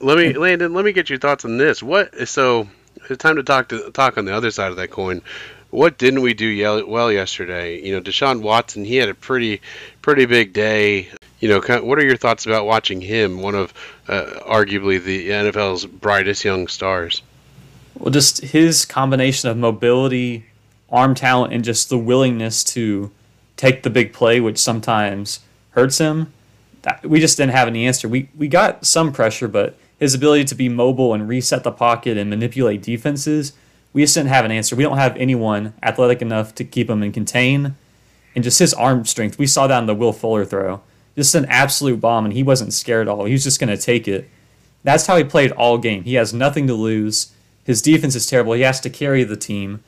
Let 0.00 0.16
me, 0.16 0.32
Landon. 0.32 0.72
Let 0.72 0.84
me 0.84 0.92
get 0.92 1.10
your 1.10 1.18
thoughts 1.18 1.44
on 1.44 1.58
this. 1.58 1.82
What? 1.82 2.26
So 2.26 2.68
it's 3.10 3.22
time 3.22 3.36
to 3.36 3.42
talk 3.42 3.68
to 3.68 3.90
talk 3.90 4.16
on 4.18 4.24
the 4.24 4.34
other 4.34 4.50
side 4.50 4.70
of 4.70 4.76
that 4.76 4.90
coin. 4.90 5.22
What 5.70 5.98
didn't 5.98 6.22
we 6.22 6.34
do 6.34 6.84
well 6.86 7.12
yesterday? 7.12 7.80
You 7.80 7.94
know, 7.94 8.00
Deshaun 8.00 8.42
Watson. 8.42 8.84
He 8.84 8.96
had 8.96 9.08
a 9.08 9.14
pretty, 9.14 9.60
pretty 10.02 10.26
big 10.26 10.52
day. 10.52 11.08
You 11.38 11.48
know, 11.48 11.60
what 11.82 11.98
are 11.98 12.04
your 12.04 12.16
thoughts 12.16 12.44
about 12.44 12.66
watching 12.66 13.00
him? 13.00 13.40
One 13.40 13.54
of 13.54 13.72
uh, 14.08 14.40
arguably 14.46 15.02
the 15.02 15.30
NFL's 15.30 15.86
brightest 15.86 16.44
young 16.44 16.66
stars. 16.66 17.22
Well, 17.94 18.10
just 18.10 18.40
his 18.40 18.84
combination 18.84 19.48
of 19.48 19.56
mobility, 19.56 20.46
arm 20.90 21.14
talent, 21.14 21.52
and 21.52 21.62
just 21.62 21.88
the 21.88 21.98
willingness 21.98 22.64
to 22.64 23.10
take 23.56 23.82
the 23.82 23.90
big 23.90 24.12
play, 24.12 24.40
which 24.40 24.58
sometimes 24.58 25.40
hurts 25.70 25.98
him. 25.98 26.32
We 27.04 27.20
just 27.20 27.36
didn't 27.36 27.52
have 27.52 27.68
any 27.68 27.86
answer. 27.86 28.08
We 28.08 28.28
we 28.36 28.48
got 28.48 28.86
some 28.86 29.12
pressure, 29.12 29.48
but 29.48 29.76
his 30.00 30.14
ability 30.14 30.44
to 30.46 30.54
be 30.54 30.68
mobile 30.68 31.14
and 31.14 31.28
reset 31.28 31.62
the 31.62 31.70
pocket 31.70 32.16
and 32.16 32.30
manipulate 32.30 32.82
defenses, 32.82 33.52
we 33.92 34.02
just 34.02 34.14
didn't 34.14 34.30
have 34.30 34.44
an 34.44 34.50
answer. 34.50 34.74
We 34.74 34.82
don't 34.82 34.96
have 34.96 35.16
anyone 35.16 35.74
athletic 35.82 36.22
enough 36.22 36.54
to 36.56 36.64
keep 36.64 36.88
him 36.88 37.02
in 37.02 37.12
contain. 37.12 37.76
And 38.34 38.42
just 38.42 38.58
his 38.58 38.72
arm 38.74 39.04
strength, 39.04 39.38
we 39.38 39.46
saw 39.46 39.66
that 39.66 39.78
in 39.78 39.86
the 39.86 39.94
Will 39.94 40.12
Fuller 40.12 40.44
throw. 40.44 40.80
Just 41.16 41.34
an 41.34 41.44
absolute 41.46 42.00
bomb, 42.00 42.24
and 42.24 42.32
he 42.32 42.42
wasn't 42.42 42.72
scared 42.72 43.08
at 43.08 43.10
all. 43.10 43.24
He 43.26 43.32
was 43.32 43.44
just 43.44 43.60
going 43.60 43.76
to 43.76 43.76
take 43.76 44.08
it. 44.08 44.30
That's 44.84 45.06
how 45.06 45.16
he 45.16 45.24
played 45.24 45.52
all 45.52 45.76
game. 45.76 46.04
He 46.04 46.14
has 46.14 46.32
nothing 46.32 46.66
to 46.68 46.74
lose. 46.74 47.32
His 47.64 47.82
defense 47.82 48.14
is 48.14 48.26
terrible. 48.26 48.54
He 48.54 48.62
has 48.62 48.80
to 48.80 48.90
carry 48.90 49.24
the 49.24 49.36
team. 49.36 49.82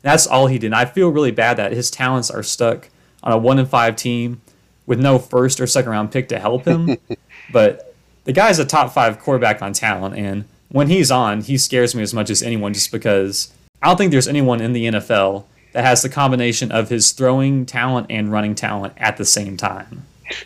That's 0.00 0.26
all 0.26 0.46
he 0.46 0.58
did. 0.58 0.68
And 0.68 0.74
I 0.74 0.84
feel 0.84 1.10
really 1.10 1.32
bad 1.32 1.56
that 1.58 1.72
his 1.72 1.90
talents 1.90 2.30
are 2.30 2.42
stuck 2.42 2.88
on 3.22 3.32
a 3.32 3.38
one 3.38 3.58
and 3.58 3.68
five 3.68 3.96
team 3.96 4.40
with 4.86 5.00
no 5.00 5.18
first 5.18 5.60
or 5.60 5.66
second 5.66 5.90
round 5.90 6.12
pick 6.12 6.28
to 6.28 6.38
help 6.38 6.64
him. 6.64 6.96
but 7.52 7.87
the 8.28 8.34
guy's 8.34 8.58
a 8.58 8.66
top 8.66 8.92
five 8.92 9.18
quarterback 9.18 9.62
on 9.62 9.72
talent, 9.72 10.14
and 10.14 10.44
when 10.68 10.88
he's 10.88 11.10
on, 11.10 11.40
he 11.40 11.56
scares 11.56 11.94
me 11.94 12.02
as 12.02 12.12
much 12.12 12.28
as 12.28 12.42
anyone 12.42 12.74
just 12.74 12.92
because 12.92 13.50
I 13.80 13.86
don't 13.86 13.96
think 13.96 14.12
there's 14.12 14.28
anyone 14.28 14.60
in 14.60 14.74
the 14.74 14.84
NFL 14.84 15.44
that 15.72 15.82
has 15.82 16.02
the 16.02 16.10
combination 16.10 16.70
of 16.70 16.90
his 16.90 17.12
throwing 17.12 17.64
talent 17.64 18.08
and 18.10 18.30
running 18.30 18.54
talent 18.54 18.92
at 18.98 19.16
the 19.16 19.24
same 19.24 19.56
time. 19.56 20.02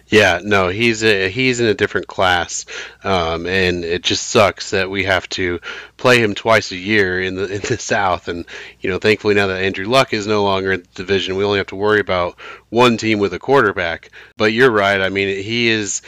Yeah, 0.07 0.39
no, 0.45 0.69
he's 0.69 1.03
a, 1.03 1.29
he's 1.29 1.59
in 1.59 1.67
a 1.67 1.75
different 1.75 2.07
class, 2.07 2.67
um, 3.03 3.49
and 3.49 3.85
it 3.85 4.05
just 4.05 4.29
sucks 4.29 4.71
that 4.71 4.89
we 4.89 5.03
have 5.03 5.29
to 5.31 5.59
play 5.97 6.23
him 6.23 6.37
twice 6.37 6.71
a 6.71 6.77
year 6.77 7.21
in 7.21 7.35
the 7.35 7.47
in 7.53 7.63
the 7.63 7.79
South. 7.79 8.29
And 8.29 8.45
you 8.81 8.91
know, 8.91 8.99
thankfully 8.99 9.35
now 9.35 9.49
that 9.49 9.61
Andrew 9.61 9.87
Luck 9.87 10.13
is 10.13 10.29
no 10.29 10.45
longer 10.45 10.71
in 10.71 10.83
the 10.83 10.89
division, 10.95 11.35
we 11.35 11.43
only 11.43 11.59
have 11.59 11.67
to 11.67 11.75
worry 11.75 11.99
about 11.99 12.39
one 12.69 12.97
team 12.97 13.19
with 13.19 13.35
a 13.35 13.41
quarterback. 13.41 14.13
But 14.37 14.53
you're 14.53 14.71
right. 14.71 15.01
I 15.01 15.09
mean, 15.09 15.43
he 15.43 15.67
is 15.67 16.01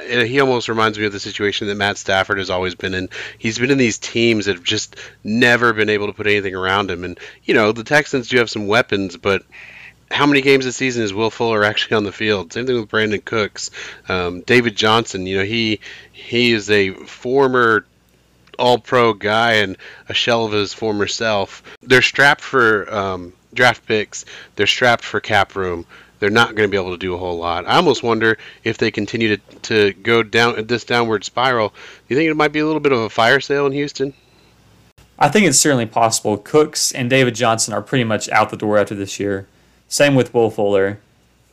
he 0.00 0.40
almost 0.40 0.68
reminds 0.68 0.98
me 0.98 1.04
of 1.04 1.12
the 1.12 1.20
situation 1.20 1.68
that 1.68 1.74
Matt 1.76 1.98
Stafford 1.98 2.38
has 2.38 2.50
always 2.50 2.74
been 2.74 2.94
in. 2.94 3.08
He's 3.38 3.58
been 3.58 3.70
in 3.70 3.78
these 3.78 3.98
teams 3.98 4.46
that 4.46 4.56
have 4.56 4.64
just 4.64 4.96
never 5.24 5.72
been 5.72 5.88
able 5.88 6.06
to 6.06 6.12
put 6.12 6.26
anything 6.26 6.54
around 6.54 6.90
him. 6.90 7.04
And 7.04 7.18
you 7.44 7.54
know, 7.54 7.72
the 7.72 7.84
Texans 7.84 8.28
do 8.28 8.38
have 8.38 8.50
some 8.50 8.66
weapons, 8.66 9.16
but 9.16 9.42
how 10.10 10.26
many 10.26 10.42
games 10.42 10.64
this 10.64 10.76
season 10.76 11.02
is 11.02 11.14
Will 11.14 11.30
Fuller 11.30 11.64
actually 11.64 11.96
on 11.96 12.04
the 12.04 12.12
field? 12.12 12.52
Same 12.52 12.66
thing 12.66 12.78
with 12.78 12.90
Brandin 12.90 13.24
Cooks, 13.24 13.70
um, 14.08 14.42
David 14.42 14.76
Johnson. 14.76 15.26
You 15.26 15.38
know, 15.38 15.44
he 15.44 15.80
he 16.12 16.52
is 16.52 16.70
a 16.70 16.90
former 16.90 17.86
All-Pro 18.58 19.14
guy 19.14 19.54
and 19.54 19.76
a 20.08 20.14
shell 20.14 20.44
of 20.44 20.52
his 20.52 20.74
former 20.74 21.06
self. 21.06 21.62
They're 21.82 22.02
strapped 22.02 22.42
for 22.42 22.92
um, 22.92 23.32
draft 23.54 23.86
picks. 23.86 24.24
They're 24.56 24.66
strapped 24.66 25.04
for 25.04 25.20
cap 25.20 25.56
room. 25.56 25.86
They're 26.22 26.30
not 26.30 26.54
going 26.54 26.68
to 26.68 26.70
be 26.70 26.76
able 26.76 26.92
to 26.92 26.96
do 26.96 27.14
a 27.14 27.18
whole 27.18 27.36
lot. 27.36 27.66
I 27.66 27.74
almost 27.74 28.04
wonder 28.04 28.38
if 28.62 28.78
they 28.78 28.92
continue 28.92 29.36
to, 29.36 29.42
to 29.62 29.92
go 29.94 30.22
down 30.22 30.68
this 30.68 30.84
downward 30.84 31.24
spiral. 31.24 31.70
Do 31.70 31.74
you 32.10 32.16
think 32.16 32.30
it 32.30 32.36
might 32.36 32.52
be 32.52 32.60
a 32.60 32.64
little 32.64 32.78
bit 32.78 32.92
of 32.92 33.00
a 33.00 33.10
fire 33.10 33.40
sale 33.40 33.66
in 33.66 33.72
Houston? 33.72 34.14
I 35.18 35.28
think 35.28 35.46
it's 35.46 35.58
certainly 35.58 35.86
possible. 35.86 36.38
Cooks 36.38 36.92
and 36.92 37.10
David 37.10 37.34
Johnson 37.34 37.74
are 37.74 37.82
pretty 37.82 38.04
much 38.04 38.28
out 38.28 38.50
the 38.50 38.56
door 38.56 38.78
after 38.78 38.94
this 38.94 39.18
year. 39.18 39.48
Same 39.88 40.14
with 40.14 40.32
Will 40.32 40.48
Fuller. 40.48 41.00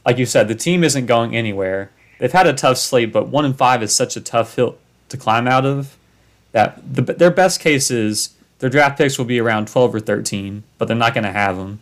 Like 0.05 0.19
you 0.19 0.27
said, 0.27 0.47
the 0.47 0.53
team 0.53 0.83
isn't 0.83 1.07
going 1.07 1.35
anywhere. 1.35 1.89
They've 2.19 2.31
had 2.31 2.45
a 2.45 2.53
tough 2.53 2.77
slate, 2.77 3.11
but 3.11 3.29
one 3.29 3.45
and 3.45 3.57
five 3.57 3.81
is 3.81 3.91
such 3.91 4.15
a 4.15 4.21
tough 4.21 4.55
hill 4.55 4.77
to 5.09 5.17
climb 5.17 5.47
out 5.47 5.65
of 5.65 5.97
that 6.51 6.79
the, 6.93 7.01
their 7.01 7.31
best 7.31 7.59
case 7.59 7.89
is 7.89 8.35
their 8.59 8.69
draft 8.69 8.99
picks 8.99 9.17
will 9.17 9.25
be 9.25 9.39
around 9.39 9.67
12 9.67 9.95
or 9.95 9.99
13, 9.99 10.61
but 10.77 10.87
they're 10.87 10.95
not 10.95 11.15
going 11.15 11.23
to 11.23 11.31
have 11.31 11.57
them. 11.57 11.79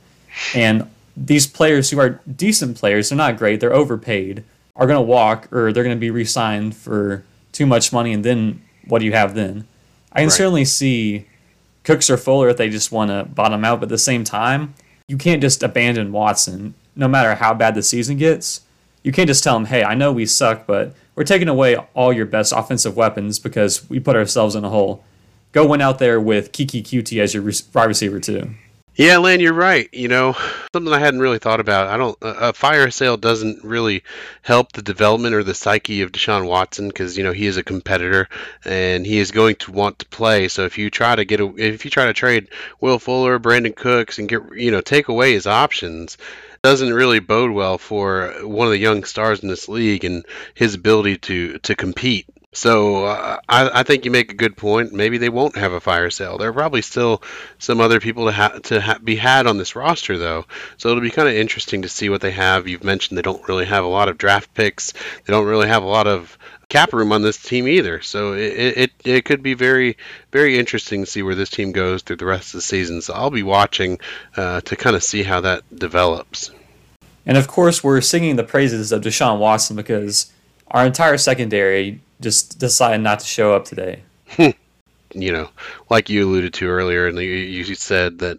And 0.56 0.90
these 1.18 1.48
players 1.48 1.90
who 1.90 2.00
are 2.00 2.22
decent 2.34 2.78
players, 2.78 3.10
they're 3.10 3.18
not 3.18 3.38
great, 3.38 3.60
they're 3.60 3.74
overpaid, 3.74 4.44
are 4.76 4.86
going 4.86 4.98
to 4.98 5.02
walk 5.02 5.52
or 5.52 5.74
they're 5.74 5.84
going 5.84 5.96
to 5.96 6.00
be 6.00 6.12
re 6.12 6.24
signed 6.24 6.76
for 6.76 7.24
too 7.52 7.66
much 7.66 7.92
money, 7.92 8.14
and 8.14 8.24
then 8.24 8.62
what 8.88 9.00
do 9.00 9.06
you 9.06 9.14
have 9.14 9.34
then? 9.34 9.68
I 10.12 10.20
can 10.20 10.28
right. 10.28 10.32
certainly 10.32 10.66
see 10.66 11.28
Cooks 11.84 12.10
or 12.10 12.18
Fuller 12.18 12.50
if 12.50 12.58
they 12.58 12.70
just 12.70 12.92
want 12.92 13.10
to 13.10 13.26
bottom 13.26 13.66
out, 13.66 13.80
but 13.80 13.86
at 13.86 13.90
the 13.90 13.98
same 13.98 14.24
time, 14.24 14.76
you 15.08 15.18
can't 15.18 15.42
just 15.42 15.64
abandon 15.64 16.12
Watson. 16.12 16.76
no 16.96 17.08
matter 17.08 17.36
how 17.36 17.54
bad 17.54 17.76
the 17.76 17.84
season 17.84 18.18
gets, 18.18 18.62
you 19.04 19.12
can't 19.12 19.28
just 19.28 19.44
tell 19.44 19.56
him, 19.56 19.66
hey, 19.66 19.84
I 19.84 19.96
know 19.96 20.12
we 20.12 20.26
suck, 20.26 20.68
but 20.68 20.94
we're 21.16 21.24
taking 21.24 21.48
away 21.48 21.78
all 21.96 22.14
your 22.14 22.26
best 22.26 22.54
offensive 22.56 22.96
weapons 22.96 23.40
because 23.40 23.90
we 23.90 24.00
put 24.00 24.16
ourselves 24.16 24.54
in 24.54 24.66
a 24.66 24.70
hole. 24.70 25.04
Go 25.52 25.66
win 25.66 25.82
out 25.82 25.98
there 26.00 26.20
with 26.20 26.52
Keke 26.52 26.84
Coutee 26.84 27.22
as 27.22 27.34
your 27.34 27.44
wide 27.74 27.86
receiver, 27.86 28.20
too. 28.20 28.54
Yeah, 28.98 29.20
Lan, 29.20 29.42
you're 29.42 29.54
right. 29.54 29.88
You 29.94 30.08
know, 30.08 30.36
something 30.74 30.92
I 30.92 30.98
hadn't 30.98 31.20
really 31.20 31.38
thought 31.38 31.60
about. 31.60 31.86
I 31.86 31.98
don't. 31.98 32.18
A 32.20 32.52
fire 32.52 32.90
sale 32.90 33.16
doesn't 33.16 33.64
really 33.64 34.04
help 34.42 34.72
the 34.72 34.82
development 34.82 35.36
or 35.36 35.44
the 35.44 35.54
psyche 35.54 36.02
of 36.02 36.12
Deshaun 36.12 36.48
Watson 36.48 36.88
because 36.88 37.16
you 37.16 37.24
know 37.24 37.32
he 37.32 37.46
is 37.46 37.58
a 37.58 37.64
competitor 37.64 38.28
and 38.66 39.06
he 39.06 39.20
is 39.20 39.30
going 39.30 39.58
to 39.58 39.72
want 39.72 40.00
to 40.00 40.08
play. 40.08 40.48
So 40.48 40.66
if 40.66 40.80
you 40.80 40.90
try 40.90 41.16
to 41.16 41.26
get 41.26 41.40
a, 41.40 41.56
if 41.58 41.86
you 41.86 41.92
try 41.92 42.08
to 42.08 42.14
trade 42.14 42.50
Will 42.82 42.98
Fuller, 42.98 43.38
Brandin 43.38 43.76
Cooks, 43.76 44.18
and 44.18 44.28
get 44.28 44.42
you 44.56 44.72
know 44.72 44.82
take 44.82 45.10
away 45.10 45.34
his 45.34 45.46
options, 45.46 46.18
doesn't 46.64 46.92
really 46.92 47.20
bode 47.20 47.52
well 47.52 47.78
for 47.78 48.34
one 48.42 48.66
of 48.66 48.72
the 48.72 48.80
young 48.80 49.04
stars 49.04 49.42
in 49.42 49.48
this 49.48 49.70
league 49.70 50.06
and 50.06 50.26
his 50.56 50.74
ability 50.74 51.18
to 51.20 51.60
to 51.60 51.76
compete. 51.76 52.28
So 52.54 53.06
uh, 53.06 53.40
I, 53.50 53.82
I, 53.82 53.84
think 53.84 54.06
you 54.06 54.12
make 54.12 54.32
a 54.32 54.36
good 54.36 54.56
point. 54.56 54.94
Maybe 54.94 55.18
they 55.18 55.30
won't 55.30 55.58
have 55.58 55.74
a 55.74 55.82
fire 55.82 56.10
sale. 56.10 56.38
There 56.38 56.50
are 56.50 56.54
probably 56.54 56.82
still 56.82 57.22
some 57.60 57.82
other 57.82 58.00
people 58.00 58.26
to 58.26 58.32
ha- 58.32 58.60
to 58.64 58.82
ha- 58.82 59.00
be 59.04 59.18
had 59.18 59.48
on 59.48 59.58
this 59.58 59.76
roster, 59.76 60.18
though. 60.18 60.46
So 60.78 60.90
it'll 60.90 61.02
be 61.02 61.12
kind 61.12 61.28
of 61.28 61.36
interesting 61.36 61.82
to 61.82 61.90
see 61.90 62.10
what 62.10 62.22
they 62.22 62.32
have. 62.32 62.68
You've 62.68 62.86
mentioned 62.86 63.18
they 63.18 63.22
don't 63.22 63.48
really 63.50 63.66
have 63.66 63.84
a 63.84 63.88
lot 63.88 64.08
of 64.08 64.18
draft 64.18 64.54
picks. 64.54 64.94
They 64.94 65.34
don't 65.34 65.46
really 65.46 65.68
have 65.68 65.84
a 65.84 65.88
lot 65.88 66.08
of 66.08 66.38
cap 66.70 66.94
room 66.94 67.12
on 67.12 67.22
this 67.22 67.38
team 67.42 67.68
either. 67.68 68.02
So 68.02 68.34
it, 68.34 68.78
it, 68.78 68.92
it 69.04 69.26
could 69.26 69.44
be 69.44 69.54
very 69.54 69.98
very 70.32 70.58
interesting 70.58 71.04
to 71.04 71.12
see 71.12 71.24
where 71.24 71.36
this 71.36 71.50
team 71.50 71.74
goes 71.74 72.02
through 72.02 72.16
the 72.16 72.26
rest 72.26 72.54
of 72.54 72.60
the 72.60 72.62
season. 72.62 73.02
So 73.02 73.14
I'll 73.14 73.30
be 73.30 73.44
watching 73.44 74.00
uh, 74.38 74.62
to 74.62 74.76
kind 74.76 74.96
of 74.96 75.04
see 75.04 75.24
how 75.24 75.42
that 75.42 75.64
develops. 75.76 76.52
And 77.26 77.38
of 77.38 77.48
course, 77.48 77.84
we're 77.84 78.00
singing 78.00 78.38
the 78.38 78.44
praises 78.44 78.94
of 78.94 79.02
Deshaun 79.02 79.38
Watson 79.38 79.76
because 79.76 80.32
our 80.72 80.86
entire 80.86 81.18
secondary 81.18 82.02
just 82.22 82.60
decided 82.60 83.02
not 83.02 83.20
to 83.20 83.26
show 83.26 83.54
up 83.54 83.66
today. 83.66 84.04
you 84.38 85.32
know, 85.32 85.50
like 85.90 86.10
you 86.10 86.26
alluded 86.26 86.54
to 86.56 86.68
earlier, 86.68 87.08
and 87.08 87.18
you 87.18 87.64
said 87.76 88.20
that 88.20 88.38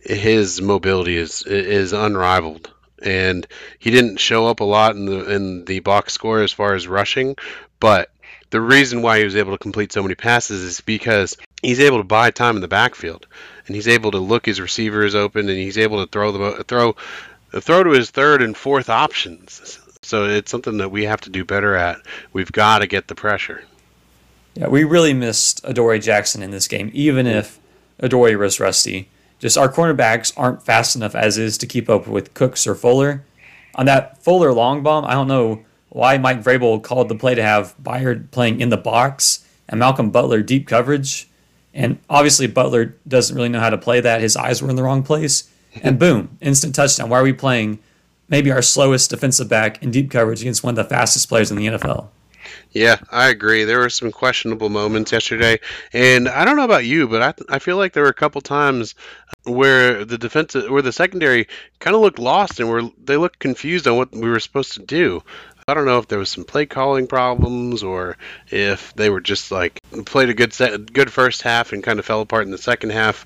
his 0.00 0.60
mobility 0.60 1.16
is 1.16 1.42
is 1.42 1.92
unrivaled, 1.92 2.70
and 3.02 3.46
he 3.78 3.90
didn't 3.90 4.18
show 4.18 4.46
up 4.46 4.60
a 4.60 4.64
lot 4.64 4.96
in 4.96 5.06
the 5.06 5.32
in 5.32 5.64
the 5.64 5.80
box 5.80 6.12
score 6.12 6.42
as 6.42 6.52
far 6.52 6.74
as 6.74 6.88
rushing, 6.88 7.36
but 7.80 8.10
the 8.50 8.60
reason 8.60 9.00
why 9.00 9.18
he 9.18 9.24
was 9.24 9.36
able 9.36 9.52
to 9.52 9.58
complete 9.58 9.92
so 9.92 10.02
many 10.02 10.14
passes 10.14 10.62
is 10.62 10.80
because 10.82 11.38
he's 11.62 11.80
able 11.80 11.98
to 11.98 12.04
buy 12.04 12.30
time 12.30 12.56
in 12.56 12.62
the 12.62 12.68
backfield, 12.68 13.26
and 13.66 13.74
he's 13.74 13.88
able 13.88 14.10
to 14.10 14.18
look 14.18 14.44
his 14.44 14.60
receivers 14.60 15.14
open, 15.14 15.48
and 15.48 15.58
he's 15.58 15.78
able 15.78 16.04
to 16.04 16.10
throw 16.10 16.32
the 16.32 16.64
throw 16.64 16.96
throw 17.60 17.84
to 17.84 17.90
his 17.90 18.10
third 18.10 18.42
and 18.42 18.56
fourth 18.56 18.90
options. 18.90 19.78
So 20.02 20.24
it's 20.24 20.50
something 20.50 20.78
that 20.78 20.90
we 20.90 21.04
have 21.04 21.20
to 21.22 21.30
do 21.30 21.44
better 21.44 21.74
at. 21.76 21.98
We've 22.32 22.52
got 22.52 22.80
to 22.80 22.86
get 22.86 23.08
the 23.08 23.14
pressure. 23.14 23.64
Yeah, 24.54 24.68
we 24.68 24.84
really 24.84 25.14
missed 25.14 25.62
Adoree 25.64 26.00
Jackson 26.00 26.42
in 26.42 26.50
this 26.50 26.68
game, 26.68 26.90
even 26.92 27.26
if 27.26 27.58
Adoree 28.00 28.36
was 28.36 28.60
rusty. 28.60 29.08
Just 29.38 29.56
our 29.56 29.72
cornerbacks 29.72 30.32
aren't 30.36 30.62
fast 30.62 30.94
enough 30.94 31.14
as 31.14 31.38
is 31.38 31.56
to 31.58 31.66
keep 31.66 31.88
up 31.88 32.06
with 32.06 32.34
Cooks 32.34 32.66
or 32.66 32.74
Fuller. 32.74 33.24
On 33.74 33.86
that 33.86 34.22
Fuller 34.22 34.52
long 34.52 34.82
bomb, 34.82 35.04
I 35.04 35.12
don't 35.12 35.28
know 35.28 35.64
why 35.88 36.18
Mike 36.18 36.42
Vrabel 36.42 36.82
called 36.82 37.08
the 37.08 37.14
play 37.14 37.34
to 37.34 37.42
have 37.42 37.74
Byard 37.82 38.30
playing 38.30 38.60
in 38.60 38.68
the 38.68 38.76
box 38.76 39.46
and 39.68 39.80
Malcolm 39.80 40.10
Butler 40.10 40.42
deep 40.42 40.66
coverage. 40.66 41.28
And 41.74 41.98
obviously, 42.10 42.46
Butler 42.46 42.96
doesn't 43.08 43.34
really 43.34 43.48
know 43.48 43.60
how 43.60 43.70
to 43.70 43.78
play 43.78 44.00
that. 44.00 44.20
His 44.20 44.36
eyes 44.36 44.60
were 44.60 44.68
in 44.68 44.76
the 44.76 44.82
wrong 44.82 45.02
place. 45.02 45.48
And 45.82 45.98
boom, 45.98 46.36
instant 46.40 46.74
touchdown. 46.74 47.08
Why 47.08 47.18
are 47.18 47.24
we 47.24 47.32
playing 47.32 47.78
maybe 48.32 48.50
our 48.50 48.62
slowest 48.62 49.10
defensive 49.10 49.48
back 49.48 49.80
in 49.82 49.92
deep 49.92 50.10
coverage 50.10 50.40
against 50.40 50.64
one 50.64 50.76
of 50.76 50.76
the 50.76 50.92
fastest 50.92 51.28
players 51.28 51.52
in 51.52 51.56
the 51.56 51.66
NFL. 51.66 52.08
Yeah, 52.72 52.96
I 53.10 53.28
agree. 53.28 53.64
There 53.64 53.78
were 53.78 53.90
some 53.90 54.10
questionable 54.10 54.70
moments 54.70 55.12
yesterday, 55.12 55.60
and 55.92 56.28
I 56.28 56.44
don't 56.44 56.56
know 56.56 56.64
about 56.64 56.86
you, 56.86 57.06
but 57.06 57.22
I 57.22 57.54
I 57.54 57.58
feel 57.60 57.76
like 57.76 57.92
there 57.92 58.02
were 58.02 58.08
a 58.08 58.14
couple 58.14 58.40
times 58.40 58.94
where 59.44 60.04
the 60.04 60.18
defense 60.18 60.54
where 60.54 60.82
the 60.82 60.92
secondary 60.92 61.46
kind 61.78 61.94
of 61.94 62.02
looked 62.02 62.18
lost 62.18 62.58
and 62.58 62.68
were 62.68 62.82
they 63.04 63.16
looked 63.16 63.38
confused 63.38 63.86
on 63.86 63.96
what 63.96 64.12
we 64.12 64.28
were 64.28 64.40
supposed 64.40 64.72
to 64.72 64.80
do. 64.80 65.22
I 65.68 65.74
don't 65.74 65.86
know 65.86 65.98
if 65.98 66.08
there 66.08 66.18
was 66.18 66.30
some 66.30 66.44
play 66.44 66.66
calling 66.66 67.06
problems 67.06 67.84
or 67.84 68.16
if 68.50 68.92
they 68.94 69.10
were 69.10 69.20
just 69.20 69.52
like 69.52 69.78
played 70.06 70.28
a 70.28 70.34
good 70.34 70.52
set, 70.52 70.92
good 70.92 71.12
first 71.12 71.42
half 71.42 71.72
and 71.72 71.84
kind 71.84 71.98
of 71.98 72.04
fell 72.04 72.20
apart 72.20 72.46
in 72.46 72.50
the 72.50 72.58
second 72.58 72.90
half. 72.90 73.24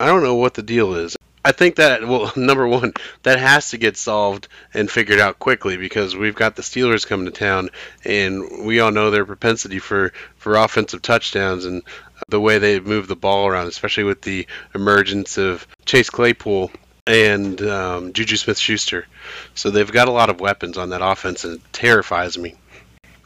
I 0.00 0.06
don't 0.06 0.24
know 0.24 0.34
what 0.34 0.54
the 0.54 0.62
deal 0.62 0.94
is. 0.94 1.16
I 1.46 1.52
think 1.52 1.76
that 1.76 2.06
well, 2.06 2.32
number 2.36 2.66
one, 2.66 2.92
that 3.22 3.38
has 3.38 3.70
to 3.70 3.78
get 3.78 3.96
solved 3.96 4.48
and 4.74 4.90
figured 4.90 5.20
out 5.20 5.38
quickly 5.38 5.76
because 5.76 6.16
we've 6.16 6.34
got 6.34 6.56
the 6.56 6.62
Steelers 6.62 7.06
coming 7.06 7.26
to 7.26 7.30
town, 7.30 7.70
and 8.04 8.66
we 8.66 8.80
all 8.80 8.90
know 8.90 9.12
their 9.12 9.24
propensity 9.24 9.78
for 9.78 10.12
for 10.34 10.56
offensive 10.56 11.02
touchdowns 11.02 11.64
and 11.64 11.84
the 12.28 12.40
way 12.40 12.58
they 12.58 12.80
move 12.80 13.06
the 13.06 13.14
ball 13.14 13.46
around, 13.46 13.68
especially 13.68 14.02
with 14.02 14.22
the 14.22 14.44
emergence 14.74 15.38
of 15.38 15.68
Chase 15.84 16.10
Claypool 16.10 16.72
and 17.06 17.62
um, 17.62 18.12
Juju 18.12 18.36
Smith-Schuster. 18.36 19.06
So 19.54 19.70
they've 19.70 19.92
got 19.92 20.08
a 20.08 20.12
lot 20.12 20.30
of 20.30 20.40
weapons 20.40 20.76
on 20.76 20.90
that 20.90 21.00
offense, 21.00 21.44
and 21.44 21.54
it 21.54 21.72
terrifies 21.72 22.36
me. 22.36 22.56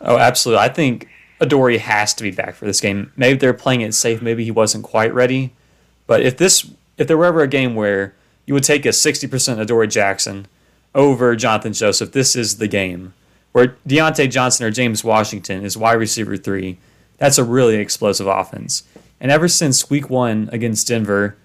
Oh, 0.02 0.18
absolutely. 0.18 0.62
I 0.62 0.68
think 0.68 1.09
Adoree 1.40 1.78
has 1.78 2.12
to 2.14 2.22
be 2.22 2.33
back 2.33 2.54
for 2.54 2.66
this 2.66 2.83
game. 2.83 3.12
Maybe 3.16 3.38
they're 3.38 3.54
playing 3.54 3.80
it 3.80 3.94
safe. 3.94 4.20
Maybe 4.20 4.44
he 4.44 4.50
wasn't 4.50 4.85
quite 4.85 5.14
ready. 5.14 5.54
But 6.06 6.22
if 6.22 6.37
this 6.37 6.68
if 7.00 7.08
there 7.08 7.16
were 7.16 7.24
ever 7.24 7.40
a 7.40 7.48
game 7.48 7.74
where 7.74 8.14
you 8.44 8.52
would 8.52 8.62
take 8.62 8.84
a 8.84 8.90
60% 8.90 9.58
Adoree 9.58 9.88
Jackson 9.88 10.46
over 10.94 11.34
Johnathan 11.34 11.76
Joseph, 11.76 12.12
this 12.12 12.36
is 12.36 12.58
the 12.58 12.68
game. 12.68 13.14
Where 13.52 13.78
Diontae 13.88 14.30
Johnson 14.30 14.66
or 14.66 14.70
James 14.70 15.02
Washington 15.02 15.64
is 15.64 15.78
wide 15.78 15.94
receiver 15.94 16.36
three, 16.36 16.78
that's 17.16 17.38
a 17.38 17.44
really 17.44 17.76
explosive 17.76 18.26
offense. 18.26 18.82
And 19.18 19.32
ever 19.32 19.48
since 19.48 19.88
week 19.88 20.10
one 20.10 20.50
against 20.52 20.88
Denver, 20.88 21.36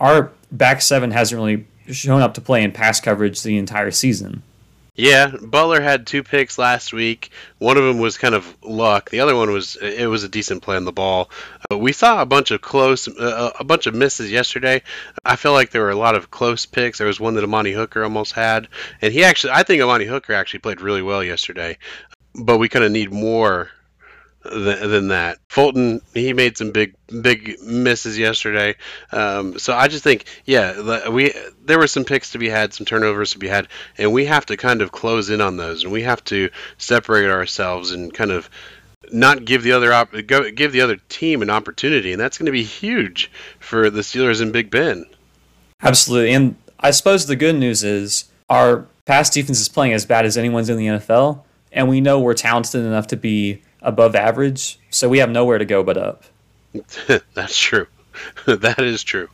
our 0.00 0.32
back 0.50 0.80
seven 0.80 1.10
hasn't 1.10 1.38
really 1.38 1.66
shown 1.92 2.22
up 2.22 2.32
to 2.34 2.40
play 2.40 2.62
in 2.62 2.72
pass 2.72 2.98
coverage 2.98 3.42
the 3.42 3.58
entire 3.58 3.90
season. 3.90 4.42
Yeah, 4.96 5.30
Butler 5.42 5.82
had 5.82 6.06
two 6.06 6.22
picks 6.22 6.56
last 6.56 6.94
week. 6.94 7.30
One 7.58 7.76
of 7.76 7.84
them 7.84 7.98
was 7.98 8.16
kind 8.16 8.34
of 8.34 8.56
luck. 8.62 9.10
The 9.10 9.20
other 9.20 9.36
one 9.36 9.50
was 9.50 9.76
it 9.76 10.06
was 10.06 10.24
a 10.24 10.28
decent 10.28 10.62
play 10.62 10.76
on 10.76 10.86
the 10.86 10.92
ball. 10.92 11.30
Uh, 11.70 11.76
we 11.76 11.92
saw 11.92 12.22
a 12.22 12.26
bunch 12.26 12.50
of 12.50 12.62
close, 12.62 13.06
uh, 13.06 13.50
a 13.60 13.64
bunch 13.64 13.86
of 13.86 13.94
misses 13.94 14.30
yesterday. 14.30 14.82
I 15.22 15.36
feel 15.36 15.52
like 15.52 15.70
there 15.70 15.82
were 15.82 15.90
a 15.90 15.96
lot 15.96 16.14
of 16.14 16.30
close 16.30 16.64
picks. 16.64 16.96
There 16.96 17.06
was 17.06 17.20
one 17.20 17.34
that 17.34 17.44
Amani 17.44 17.72
Hooker 17.72 18.04
almost 18.04 18.32
had, 18.32 18.68
and 19.02 19.12
he 19.12 19.22
actually, 19.22 19.52
I 19.52 19.64
think 19.64 19.82
Amani 19.82 20.06
Hooker 20.06 20.32
actually 20.32 20.60
played 20.60 20.80
really 20.80 21.02
well 21.02 21.22
yesterday. 21.22 21.76
But 22.34 22.56
we 22.56 22.70
kind 22.70 22.84
of 22.84 22.90
need 22.90 23.12
more 23.12 23.70
than, 24.50 25.08
that. 25.08 25.38
Fulton 25.48 26.00
he 26.14 26.32
made 26.32 26.56
some 26.56 26.70
big 26.70 26.94
big 27.22 27.60
misses 27.62 28.18
yesterday. 28.18 28.74
Um, 29.12 29.58
so 29.58 29.74
I 29.74 29.88
just 29.88 30.04
think 30.04 30.24
yeah 30.44 31.08
we 31.08 31.32
there 31.64 31.78
were 31.78 31.86
some 31.86 32.04
picks 32.04 32.32
to 32.32 32.38
be 32.38 32.48
had, 32.48 32.74
some 32.74 32.86
turnovers 32.86 33.32
to 33.32 33.38
be 33.38 33.48
had, 33.48 33.68
and 33.98 34.12
we 34.12 34.24
have 34.26 34.46
to 34.46 34.56
kind 34.56 34.82
of 34.82 34.92
close 34.92 35.30
in 35.30 35.40
on 35.40 35.56
those, 35.56 35.84
and 35.84 35.92
we 35.92 36.02
have 36.02 36.22
to 36.24 36.50
separate 36.78 37.30
ourselves 37.30 37.90
and 37.90 38.12
kind 38.12 38.30
of 38.30 38.48
not 39.12 39.44
give 39.44 39.62
the 39.62 39.72
other 39.72 39.92
op- 39.92 40.12
go, 40.26 40.50
give 40.50 40.72
the 40.72 40.80
other 40.80 40.96
team 41.08 41.42
an 41.42 41.50
opportunity, 41.50 42.12
and 42.12 42.20
that's 42.20 42.38
going 42.38 42.46
to 42.46 42.52
be 42.52 42.64
huge 42.64 43.30
for 43.60 43.90
the 43.90 44.00
Steelers 44.00 44.40
and 44.40 44.52
Big 44.52 44.70
Ben. 44.70 45.06
Absolutely, 45.82 46.32
and 46.32 46.56
I 46.80 46.90
suppose 46.90 47.26
the 47.26 47.36
good 47.36 47.56
news 47.56 47.84
is 47.84 48.26
our 48.48 48.86
pass 49.04 49.30
defense 49.30 49.60
is 49.60 49.68
playing 49.68 49.92
as 49.92 50.06
bad 50.06 50.24
as 50.24 50.36
anyone's 50.36 50.68
in 50.68 50.76
the 50.76 50.86
NFL, 50.86 51.42
and 51.72 51.88
we 51.88 52.00
know 52.00 52.20
we're 52.20 52.34
talented 52.34 52.84
enough 52.84 53.06
to 53.08 53.16
be 53.16 53.62
above 53.82 54.14
average, 54.14 54.78
so 54.90 55.08
we 55.08 55.18
have 55.18 55.30
nowhere 55.30 55.58
to 55.58 55.64
go 55.64 55.82
but 55.82 55.96
up. 55.96 56.24
That's 57.34 57.58
true. 57.58 57.86
that 58.46 58.78
is 58.78 59.02
true. 59.02 59.28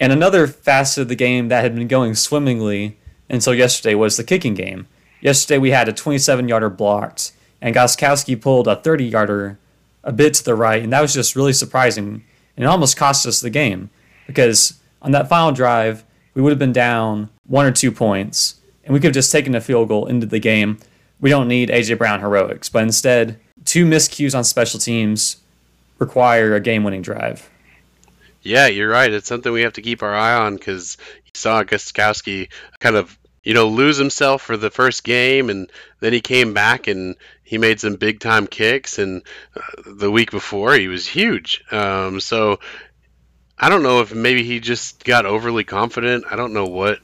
And 0.00 0.12
another 0.12 0.46
facet 0.46 1.02
of 1.02 1.08
the 1.08 1.14
game 1.14 1.48
that 1.48 1.62
had 1.62 1.74
been 1.74 1.88
going 1.88 2.14
swimmingly 2.14 2.98
until 3.28 3.54
yesterday 3.54 3.94
was 3.94 4.16
the 4.16 4.24
kicking 4.24 4.54
game. 4.54 4.86
Yesterday 5.20 5.58
we 5.58 5.70
had 5.70 5.88
a 5.88 5.92
27 5.92 6.48
yarder 6.48 6.70
blocked, 6.70 7.32
and 7.60 7.74
Gostkowski 7.74 8.40
pulled 8.40 8.68
a 8.68 8.76
30 8.76 9.04
yarder 9.04 9.58
a 10.02 10.12
bit 10.12 10.34
to 10.34 10.44
the 10.44 10.54
right, 10.54 10.82
and 10.82 10.92
that 10.92 11.00
was 11.00 11.14
just 11.14 11.36
really 11.36 11.52
surprising. 11.52 12.24
And 12.56 12.64
it 12.64 12.68
almost 12.68 12.96
cost 12.96 13.26
us 13.26 13.40
the 13.40 13.50
game 13.50 13.90
because 14.26 14.80
on 15.00 15.12
that 15.12 15.28
final 15.28 15.52
drive, 15.52 16.04
we 16.34 16.42
would 16.42 16.50
have 16.50 16.58
been 16.58 16.72
down 16.72 17.30
one 17.46 17.66
or 17.66 17.72
two 17.72 17.90
points, 17.90 18.60
and 18.84 18.92
we 18.92 19.00
could 19.00 19.08
have 19.08 19.14
just 19.14 19.32
taken 19.32 19.54
a 19.54 19.60
field 19.60 19.88
goal 19.88 20.06
into 20.06 20.26
the 20.26 20.38
game. 20.38 20.78
We 21.20 21.30
don't 21.30 21.48
need 21.48 21.70
AJ 21.70 21.98
Brown 21.98 22.20
heroics, 22.20 22.68
but 22.68 22.82
instead, 22.82 23.40
two 23.64 23.84
miscues 23.86 24.36
on 24.36 24.44
special 24.44 24.80
teams 24.80 25.36
require 25.98 26.54
a 26.54 26.60
game-winning 26.60 27.02
drive. 27.02 27.48
Yeah, 28.42 28.66
you're 28.66 28.90
right. 28.90 29.10
It's 29.10 29.26
something 29.26 29.52
we 29.52 29.62
have 29.62 29.72
to 29.74 29.82
keep 29.82 30.02
our 30.02 30.14
eye 30.14 30.34
on 30.34 30.56
because 30.56 30.98
you 31.24 31.30
saw 31.34 31.62
Gostkowski 31.62 32.50
kind 32.78 32.96
of 32.96 33.18
you 33.42 33.54
know 33.54 33.68
lose 33.68 33.96
himself 33.96 34.42
for 34.42 34.56
the 34.56 34.70
first 34.70 35.02
game, 35.02 35.48
and 35.48 35.70
then 36.00 36.12
he 36.12 36.20
came 36.20 36.52
back 36.52 36.86
and 36.86 37.16
he 37.42 37.58
made 37.58 37.80
some 37.80 37.96
big 37.96 38.20
time 38.20 38.46
kicks, 38.46 38.98
and 38.98 39.22
uh, 39.56 39.60
the 39.86 40.10
week 40.10 40.30
before 40.30 40.74
he 40.74 40.88
was 40.88 41.06
huge. 41.06 41.64
Um, 41.70 42.20
so 42.20 42.60
I 43.58 43.70
don't 43.70 43.82
know 43.82 44.00
if 44.00 44.14
maybe 44.14 44.44
he 44.44 44.60
just 44.60 45.04
got 45.04 45.24
overly 45.26 45.64
confident. 45.64 46.24
I 46.30 46.36
don't 46.36 46.52
know 46.52 46.66
what 46.66 46.98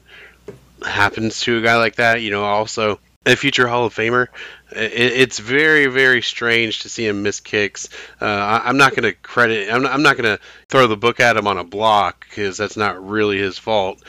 happens 0.85 1.41
to 1.41 1.57
a 1.57 1.61
guy 1.61 1.77
like 1.77 1.95
that. 1.95 2.21
You 2.21 2.29
know, 2.29 2.43
also 2.43 2.99
a 3.25 3.35
future 3.35 3.67
Hall 3.67 3.85
of 3.85 3.95
Famer. 3.95 4.27
It's 4.71 5.39
very, 5.39 5.87
very 5.87 6.21
strange 6.21 6.81
to 6.81 6.89
see 6.89 7.05
him 7.05 7.23
miss 7.23 7.39
kicks. 7.39 7.89
Uh, 8.21 8.25
I, 8.25 8.69
am 8.69 8.77
not 8.77 8.91
going 8.91 9.03
to 9.03 9.13
credit. 9.13 9.71
I'm 9.71 9.83
not, 9.83 9.93
I'm 9.93 10.03
not 10.03 10.17
going 10.17 10.37
to 10.37 10.43
throw 10.69 10.87
the 10.87 10.97
book 10.97 11.19
at 11.19 11.37
him 11.37 11.47
on 11.47 11.57
a 11.57 11.63
block 11.63 12.25
because 12.29 12.57
that's 12.57 12.77
not 12.77 13.05
really 13.05 13.37
his 13.37 13.57
fault. 13.57 14.01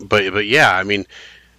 But 0.00 0.32
but 0.32 0.46
yeah, 0.46 0.74
I 0.74 0.84
mean, 0.84 1.06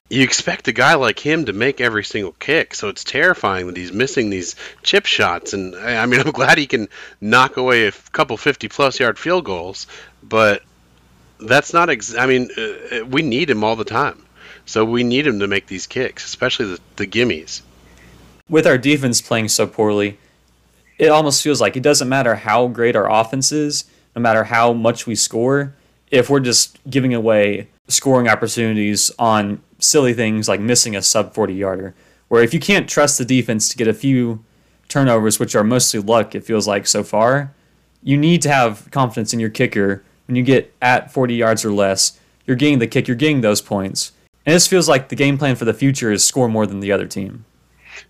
you 0.09 0.23
expect 0.23 0.67
a 0.67 0.71
guy 0.71 0.95
like 0.95 1.19
him 1.19 1.45
to 1.45 1.53
make 1.53 1.81
every 1.81 2.03
single 2.03 2.31
kick, 2.33 2.73
so 2.73 2.89
it's 2.89 3.03
terrifying 3.03 3.67
that 3.67 3.77
he's 3.77 3.93
missing 3.93 4.29
these 4.29 4.55
chip 4.83 5.05
shots. 5.05 5.53
And 5.53 5.75
I 5.75 6.05
mean, 6.05 6.19
I'm 6.25 6.31
glad 6.31 6.57
he 6.57 6.67
can 6.67 6.89
knock 7.21 7.57
away 7.57 7.87
a 7.87 7.91
couple 8.11 8.37
50 8.37 8.67
plus 8.67 8.99
yard 8.99 9.17
field 9.17 9.45
goals, 9.45 9.87
but 10.23 10.63
that's 11.39 11.73
not. 11.73 11.89
Ex- 11.89 12.15
I 12.15 12.25
mean, 12.25 12.49
uh, 12.57 13.05
we 13.05 13.21
need 13.21 13.49
him 13.49 13.63
all 13.63 13.75
the 13.75 13.85
time. 13.85 14.25
So 14.65 14.85
we 14.85 15.03
need 15.03 15.25
him 15.25 15.39
to 15.39 15.47
make 15.47 15.65
these 15.65 15.87
kicks, 15.87 16.25
especially 16.25 16.73
the, 16.73 16.79
the 16.97 17.07
gimmies. 17.07 17.63
With 18.49 18.65
our 18.65 18.77
defense 18.77 19.21
playing 19.21 19.49
so 19.49 19.67
poorly, 19.67 20.17
it 20.97 21.09
almost 21.09 21.43
feels 21.43 21.61
like 21.61 21.77
it 21.77 21.83
doesn't 21.83 22.09
matter 22.09 22.35
how 22.35 22.67
great 22.67 22.95
our 22.95 23.09
offense 23.09 23.51
is, 23.51 23.85
no 24.15 24.21
matter 24.21 24.45
how 24.45 24.73
much 24.73 25.05
we 25.05 25.15
score, 25.15 25.75
if 26.09 26.29
we're 26.29 26.39
just 26.39 26.79
giving 26.89 27.13
away 27.13 27.67
scoring 27.87 28.27
opportunities 28.27 29.11
on 29.19 29.61
silly 29.77 30.13
things 30.13 30.47
like 30.47 30.59
missing 30.59 30.95
a 30.95 31.01
sub 31.01 31.33
40 31.33 31.53
yarder. 31.53 31.95
Where 32.27 32.43
if 32.43 32.53
you 32.53 32.59
can't 32.59 32.89
trust 32.89 33.17
the 33.17 33.25
defense 33.25 33.69
to 33.69 33.77
get 33.77 33.87
a 33.87 33.93
few 33.93 34.43
turnovers, 34.87 35.39
which 35.39 35.55
are 35.55 35.63
mostly 35.63 35.99
luck, 35.99 36.35
it 36.35 36.43
feels 36.43 36.67
like 36.67 36.87
so 36.87 37.03
far, 37.03 37.53
you 38.03 38.17
need 38.17 38.41
to 38.43 38.49
have 38.49 38.89
confidence 38.91 39.33
in 39.33 39.39
your 39.39 39.49
kicker. 39.49 40.03
When 40.27 40.35
you 40.35 40.43
get 40.43 40.73
at 40.81 41.11
40 41.11 41.35
yards 41.35 41.65
or 41.65 41.71
less, 41.71 42.19
you're 42.45 42.57
getting 42.57 42.79
the 42.79 42.87
kick, 42.87 43.07
you're 43.07 43.15
getting 43.15 43.41
those 43.41 43.61
points. 43.61 44.11
And 44.45 44.55
this 44.55 44.67
feels 44.67 44.89
like 44.89 45.09
the 45.09 45.15
game 45.15 45.37
plan 45.37 45.55
for 45.55 45.65
the 45.65 45.73
future 45.73 46.11
is 46.11 46.23
score 46.23 46.47
more 46.47 46.65
than 46.65 46.79
the 46.79 46.91
other 46.91 47.05
team. 47.05 47.45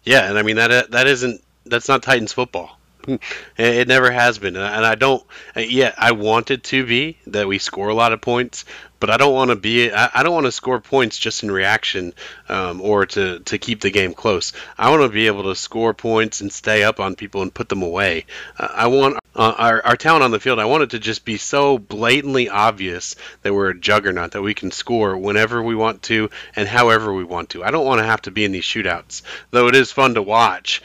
Yeah, 0.03 0.29
and 0.29 0.37
I 0.37 0.43
mean 0.43 0.57
that 0.57 0.91
that 0.91 1.07
isn't 1.07 1.43
that's 1.65 1.87
not 1.87 2.03
Titans 2.03 2.33
football. 2.33 2.77
It 3.57 3.87
never 3.87 4.11
has 4.11 4.37
been, 4.37 4.55
and 4.55 4.85
I 4.85 4.95
don't. 4.95 5.23
Yeah, 5.55 5.93
I 5.97 6.11
want 6.11 6.51
it 6.51 6.63
to 6.65 6.85
be 6.85 7.17
that 7.27 7.47
we 7.47 7.57
score 7.57 7.89
a 7.89 7.93
lot 7.93 8.13
of 8.13 8.21
points, 8.21 8.65
but 8.99 9.09
I 9.09 9.17
don't 9.17 9.33
want 9.33 9.49
to 9.49 9.55
be. 9.55 9.91
I, 9.91 10.23
don't 10.23 10.33
want 10.33 10.45
to 10.45 10.51
score 10.51 10.79
points 10.79 11.17
just 11.17 11.43
in 11.43 11.51
reaction 11.51 12.13
um, 12.47 12.81
or 12.81 13.05
to 13.07 13.39
to 13.39 13.57
keep 13.57 13.81
the 13.81 13.89
game 13.89 14.13
close. 14.13 14.53
I 14.77 14.89
want 14.91 15.03
to 15.03 15.09
be 15.09 15.27
able 15.27 15.43
to 15.43 15.55
score 15.55 15.93
points 15.93 16.41
and 16.41 16.51
stay 16.51 16.83
up 16.83 16.99
on 16.99 17.15
people 17.15 17.41
and 17.41 17.53
put 17.53 17.69
them 17.69 17.81
away. 17.81 18.25
Uh, 18.57 18.67
I 18.71 18.87
want 18.87 19.18
uh, 19.35 19.53
our 19.57 19.85
our 19.85 19.95
talent 19.95 20.23
on 20.23 20.31
the 20.31 20.39
field. 20.39 20.59
I 20.59 20.65
want 20.65 20.83
it 20.83 20.89
to 20.91 20.99
just 20.99 21.25
be 21.25 21.37
so 21.37 21.77
blatantly 21.77 22.49
obvious 22.49 23.15
that 23.41 23.53
we're 23.53 23.69
a 23.69 23.79
juggernaut 23.79 24.31
that 24.31 24.41
we 24.41 24.53
can 24.53 24.71
score 24.71 25.17
whenever 25.17 25.61
we 25.61 25.75
want 25.75 26.01
to 26.03 26.29
and 26.55 26.67
however 26.67 27.13
we 27.13 27.23
want 27.23 27.49
to. 27.51 27.63
I 27.63 27.71
don't 27.71 27.85
want 27.85 27.99
to 27.99 28.05
have 28.05 28.21
to 28.23 28.31
be 28.31 28.45
in 28.45 28.51
these 28.51 28.63
shootouts, 28.63 29.21
though 29.51 29.67
it 29.67 29.75
is 29.75 29.91
fun 29.91 30.15
to 30.15 30.21
watch. 30.21 30.81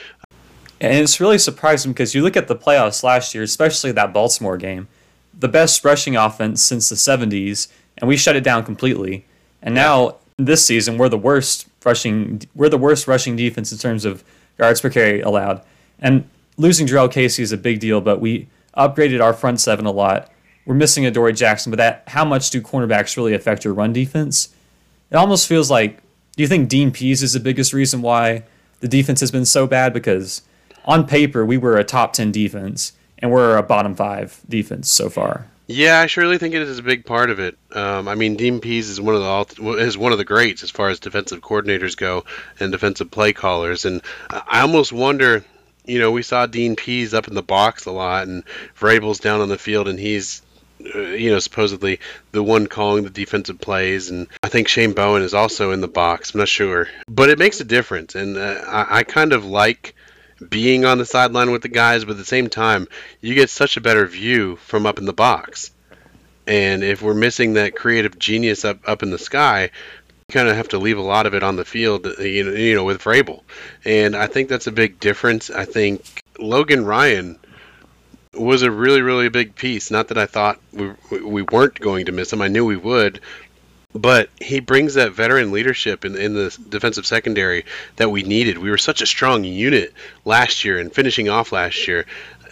And 0.80 0.92
it's 0.94 1.20
really 1.20 1.38
surprising 1.38 1.92
because 1.92 2.14
you 2.14 2.22
look 2.22 2.36
at 2.36 2.48
the 2.48 2.56
playoffs 2.56 3.02
last 3.02 3.34
year, 3.34 3.42
especially 3.42 3.92
that 3.92 4.12
Baltimore 4.12 4.58
game, 4.58 4.88
the 5.38 5.48
best 5.48 5.84
rushing 5.84 6.16
offense 6.16 6.62
since 6.62 6.88
the 6.88 6.94
70s 6.94 7.68
and 7.98 8.08
we 8.08 8.16
shut 8.16 8.36
it 8.36 8.44
down 8.44 8.64
completely. 8.64 9.24
And 9.62 9.74
now 9.74 10.16
this 10.36 10.66
season 10.66 10.98
we're 10.98 11.08
the 11.08 11.18
worst 11.18 11.68
rushing 11.84 12.42
we're 12.54 12.68
the 12.68 12.78
worst 12.78 13.06
rushing 13.06 13.36
defense 13.36 13.70
in 13.72 13.78
terms 13.78 14.04
of 14.04 14.24
yards 14.58 14.80
per 14.80 14.90
carry 14.90 15.20
allowed. 15.20 15.62
And 16.00 16.28
losing 16.56 16.86
Jurrell 16.86 17.10
Casey 17.10 17.42
is 17.42 17.52
a 17.52 17.56
big 17.56 17.80
deal, 17.80 18.00
but 18.00 18.20
we 18.20 18.48
upgraded 18.76 19.22
our 19.22 19.32
front 19.32 19.60
seven 19.60 19.86
a 19.86 19.90
lot. 19.90 20.30
We're 20.66 20.74
missing 20.74 21.04
Adoree 21.04 21.34
Jackson, 21.34 21.70
but 21.70 21.76
that 21.76 22.04
how 22.08 22.24
much 22.24 22.50
do 22.50 22.60
cornerbacks 22.62 23.16
really 23.16 23.34
affect 23.34 23.64
your 23.64 23.74
run 23.74 23.92
defense? 23.92 24.48
It 25.10 25.16
almost 25.16 25.46
feels 25.46 25.70
like 25.70 26.00
do 26.36 26.42
you 26.42 26.48
think 26.48 26.68
Dean 26.68 26.90
Pees 26.90 27.22
is 27.22 27.32
the 27.32 27.40
biggest 27.40 27.72
reason 27.72 28.02
why 28.02 28.44
the 28.80 28.88
defense 28.88 29.20
has 29.20 29.30
been 29.30 29.44
so 29.44 29.66
bad? 29.66 29.92
Because 29.92 30.42
on 30.84 31.06
paper 31.06 31.44
we 31.44 31.58
were 31.58 31.76
a 31.76 31.84
top 31.84 32.12
ten 32.12 32.32
defense 32.32 32.92
and 33.18 33.30
we're 33.30 33.56
a 33.56 33.62
bottom 33.62 33.94
five 33.94 34.40
defense 34.48 34.90
so 34.90 35.08
far. 35.08 35.46
Yeah, 35.66 36.00
I 36.00 36.06
surely 36.06 36.36
think 36.36 36.54
it 36.54 36.60
is 36.60 36.78
a 36.78 36.82
big 36.82 37.06
part 37.06 37.30
of 37.30 37.40
it. 37.40 37.56
Um, 37.72 38.06
I 38.06 38.14
mean, 38.14 38.36
Dean 38.36 38.60
Pees 38.60 38.90
is 38.90 39.00
one 39.00 39.14
of 39.14 39.22
the 39.56 39.72
is 39.78 39.96
one 39.96 40.12
of 40.12 40.18
the 40.18 40.24
greats 40.24 40.62
as 40.62 40.70
far 40.70 40.90
as 40.90 41.00
defensive 41.00 41.40
coordinators 41.40 41.96
go 41.96 42.24
and 42.60 42.70
defensive 42.70 43.10
play 43.10 43.32
callers, 43.32 43.84
and 43.84 44.02
I 44.30 44.60
almost 44.60 44.92
wonder. 44.92 45.44
You 45.84 45.98
know, 45.98 46.10
we 46.10 46.22
saw 46.22 46.46
Dean 46.46 46.76
Pees 46.76 47.12
up 47.14 47.28
in 47.28 47.34
the 47.34 47.42
box 47.42 47.86
a 47.86 47.90
lot, 47.90 48.26
and 48.26 48.44
Vrabel's 48.78 49.20
down 49.20 49.40
on 49.40 49.48
the 49.48 49.58
field, 49.58 49.88
and 49.88 49.98
he's 49.98 50.42
uh, 50.94 50.98
you 50.98 51.30
know, 51.30 51.38
supposedly 51.38 52.00
the 52.32 52.42
one 52.42 52.66
calling 52.66 53.04
the 53.04 53.10
defensive 53.10 53.60
plays, 53.60 54.10
and 54.10 54.26
I 54.42 54.48
think 54.48 54.68
Shane 54.68 54.92
Bowen 54.92 55.22
is 55.22 55.32
also 55.32 55.70
in 55.70 55.80
the 55.80 55.88
box. 55.88 56.34
I'm 56.34 56.40
not 56.40 56.48
sure, 56.48 56.88
but 57.08 57.30
it 57.30 57.38
makes 57.38 57.60
a 57.60 57.64
difference, 57.64 58.14
and 58.14 58.36
uh, 58.36 58.60
I, 58.66 58.98
I 58.98 59.02
kind 59.04 59.32
of 59.32 59.44
like 59.44 59.94
being 60.46 60.84
on 60.84 60.98
the 60.98 61.06
sideline 61.06 61.52
with 61.52 61.62
the 61.62 61.68
guys, 61.68 62.04
but 62.04 62.12
at 62.12 62.16
the 62.18 62.24
same 62.24 62.48
time, 62.48 62.88
you 63.20 63.34
get 63.34 63.50
such 63.50 63.76
a 63.76 63.80
better 63.80 64.06
view 64.06 64.56
from 64.56 64.84
up 64.84 64.98
in 64.98 65.04
the 65.04 65.12
box. 65.12 65.70
And 66.46 66.84
if 66.84 67.00
we're 67.00 67.14
missing 67.14 67.54
that 67.54 67.74
creative 67.74 68.18
genius 68.18 68.64
up 68.64 68.80
up 68.86 69.02
in 69.02 69.10
the 69.10 69.18
sky, 69.18 69.70
kind 70.30 70.48
of 70.48 70.56
have 70.56 70.68
to 70.68 70.78
leave 70.78 70.98
a 70.98 71.02
lot 71.02 71.26
of 71.26 71.34
it 71.34 71.42
on 71.42 71.56
the 71.56 71.64
field, 71.64 72.06
you 72.18 72.44
know, 72.44 72.52
you 72.52 72.74
know, 72.74 72.84
with 72.84 73.02
Vrabel. 73.02 73.42
And 73.84 74.16
I 74.16 74.26
think 74.26 74.48
that's 74.48 74.66
a 74.66 74.72
big 74.72 74.98
difference. 75.00 75.50
I 75.50 75.64
think 75.64 76.02
Logan 76.38 76.84
Ryan 76.84 77.38
was 78.32 78.62
a 78.62 78.70
really, 78.70 79.02
really 79.02 79.28
big 79.28 79.54
piece. 79.54 79.90
Not 79.90 80.08
that 80.08 80.18
I 80.18 80.26
thought 80.26 80.60
we, 80.72 80.92
we 81.20 81.42
weren't 81.42 81.78
going 81.78 82.06
to 82.06 82.12
miss 82.12 82.32
him. 82.32 82.42
I 82.42 82.48
knew 82.48 82.64
we 82.64 82.76
would, 82.76 83.20
but 83.94 84.28
he 84.40 84.60
brings 84.60 84.94
that 84.94 85.12
veteran 85.12 85.52
leadership 85.52 86.04
in, 86.04 86.16
in 86.16 86.34
the 86.34 86.56
defensive 86.68 87.06
secondary 87.06 87.64
that 87.96 88.10
we 88.10 88.22
needed. 88.22 88.58
We 88.58 88.70
were 88.70 88.78
such 88.78 89.02
a 89.02 89.06
strong 89.06 89.44
unit 89.44 89.92
last 90.24 90.64
year 90.64 90.78
and 90.78 90.92
finishing 90.92 91.28
off 91.28 91.52
last 91.52 91.86
year. 91.86 92.06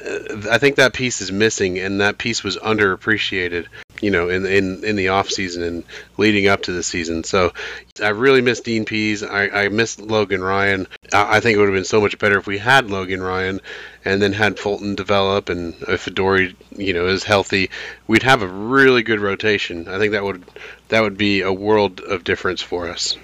Uh, 0.05 0.49
I 0.51 0.59
think 0.59 0.77
that 0.77 0.95
piece 0.95 1.21
is 1.21 1.33
missing, 1.33 1.79
and 1.79 2.01
that 2.01 2.19
piece 2.19 2.45
was 2.45 2.57
underappreciated. 2.59 3.67
You 4.03 4.11
know, 4.11 4.29
in 4.29 4.45
in 4.45 4.85
in 4.85 4.97
the 4.97 5.09
off 5.09 5.31
season 5.31 5.63
and 5.63 5.85
leading 6.19 6.49
up 6.49 6.63
to 6.65 6.73
the 6.73 6.83
season. 6.83 7.25
So, 7.25 7.55
I 8.03 8.09
really 8.09 8.43
miss 8.43 8.61
Dean 8.61 8.85
Pees. 8.85 9.23
I, 9.23 9.65
I 9.65 9.69
miss 9.69 9.99
Logan 9.99 10.43
Ryan. 10.43 10.87
I, 11.13 11.37
I 11.37 11.41
think 11.41 11.57
it 11.57 11.59
would 11.59 11.69
have 11.69 11.75
been 11.75 11.85
so 11.85 12.01
much 12.01 12.19
better 12.19 12.37
if 12.39 12.47
we 12.47 12.59
had 12.59 12.91
Logan 12.91 13.23
Ryan, 13.23 13.61
and 14.05 14.21
then 14.21 14.33
had 14.33 14.59
Fulton 14.59 14.95
develop, 14.95 15.49
and 15.49 15.75
if 15.89 16.07
Adoree, 16.07 16.55
you 16.77 16.93
know, 16.93 17.07
is 17.07 17.25
healthy, 17.25 17.71
we'd 18.07 18.25
have 18.25 18.43
a 18.43 18.49
really 18.49 19.03
good 19.03 19.21
rotation. 19.21 19.89
I 19.89 19.99
think 19.99 20.13
that 20.13 20.25
would 20.25 20.45
that 20.89 21.01
would 21.01 21.17
be 21.17 21.41
a 21.41 21.53
world 21.53 22.01
of 22.01 22.25
difference 22.25 22.61
for 22.61 22.89
us. 22.89 23.17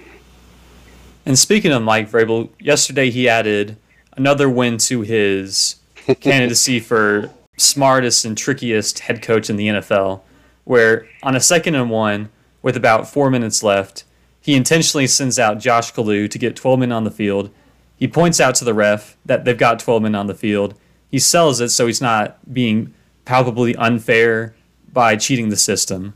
And 1.25 1.37
speaking 1.37 1.71
of 1.71 1.83
Mike 1.83 2.09
Vrabel, 2.09 2.49
yesterday 2.59 3.11
he 3.11 3.29
added 3.29 3.77
another 4.13 4.49
win 4.49 4.77
to 4.77 5.01
his 5.01 5.75
candidacy 6.19 6.79
for 6.79 7.29
smartest 7.57 8.25
and 8.25 8.37
trickiest 8.37 8.99
head 8.99 9.21
coach 9.21 9.49
in 9.49 9.55
the 9.55 9.67
NFL, 9.67 10.21
where 10.69 11.07
on 11.23 11.35
a 11.35 11.39
second 11.39 11.73
and 11.73 11.89
one, 11.89 12.29
with 12.61 12.77
about 12.77 13.09
four 13.09 13.31
minutes 13.31 13.63
left, 13.63 14.03
he 14.39 14.53
intentionally 14.53 15.07
sends 15.07 15.39
out 15.39 15.57
Josh 15.57 15.91
Kalu 15.91 16.29
to 16.29 16.37
get 16.37 16.55
12 16.55 16.81
men 16.81 16.91
on 16.91 17.05
the 17.05 17.09
field. 17.09 17.49
He 17.95 18.07
points 18.07 18.39
out 18.39 18.53
to 18.53 18.65
the 18.65 18.75
ref 18.75 19.17
that 19.25 19.45
they've 19.45 19.57
got 19.57 19.79
12 19.79 20.03
men 20.03 20.13
on 20.13 20.27
the 20.27 20.35
field. 20.35 20.75
He 21.09 21.17
sells 21.17 21.59
it 21.59 21.69
so 21.69 21.87
he's 21.87 22.01
not 22.01 22.53
being 22.53 22.93
palpably 23.25 23.75
unfair 23.77 24.53
by 24.93 25.15
cheating 25.15 25.49
the 25.49 25.57
system. 25.57 26.13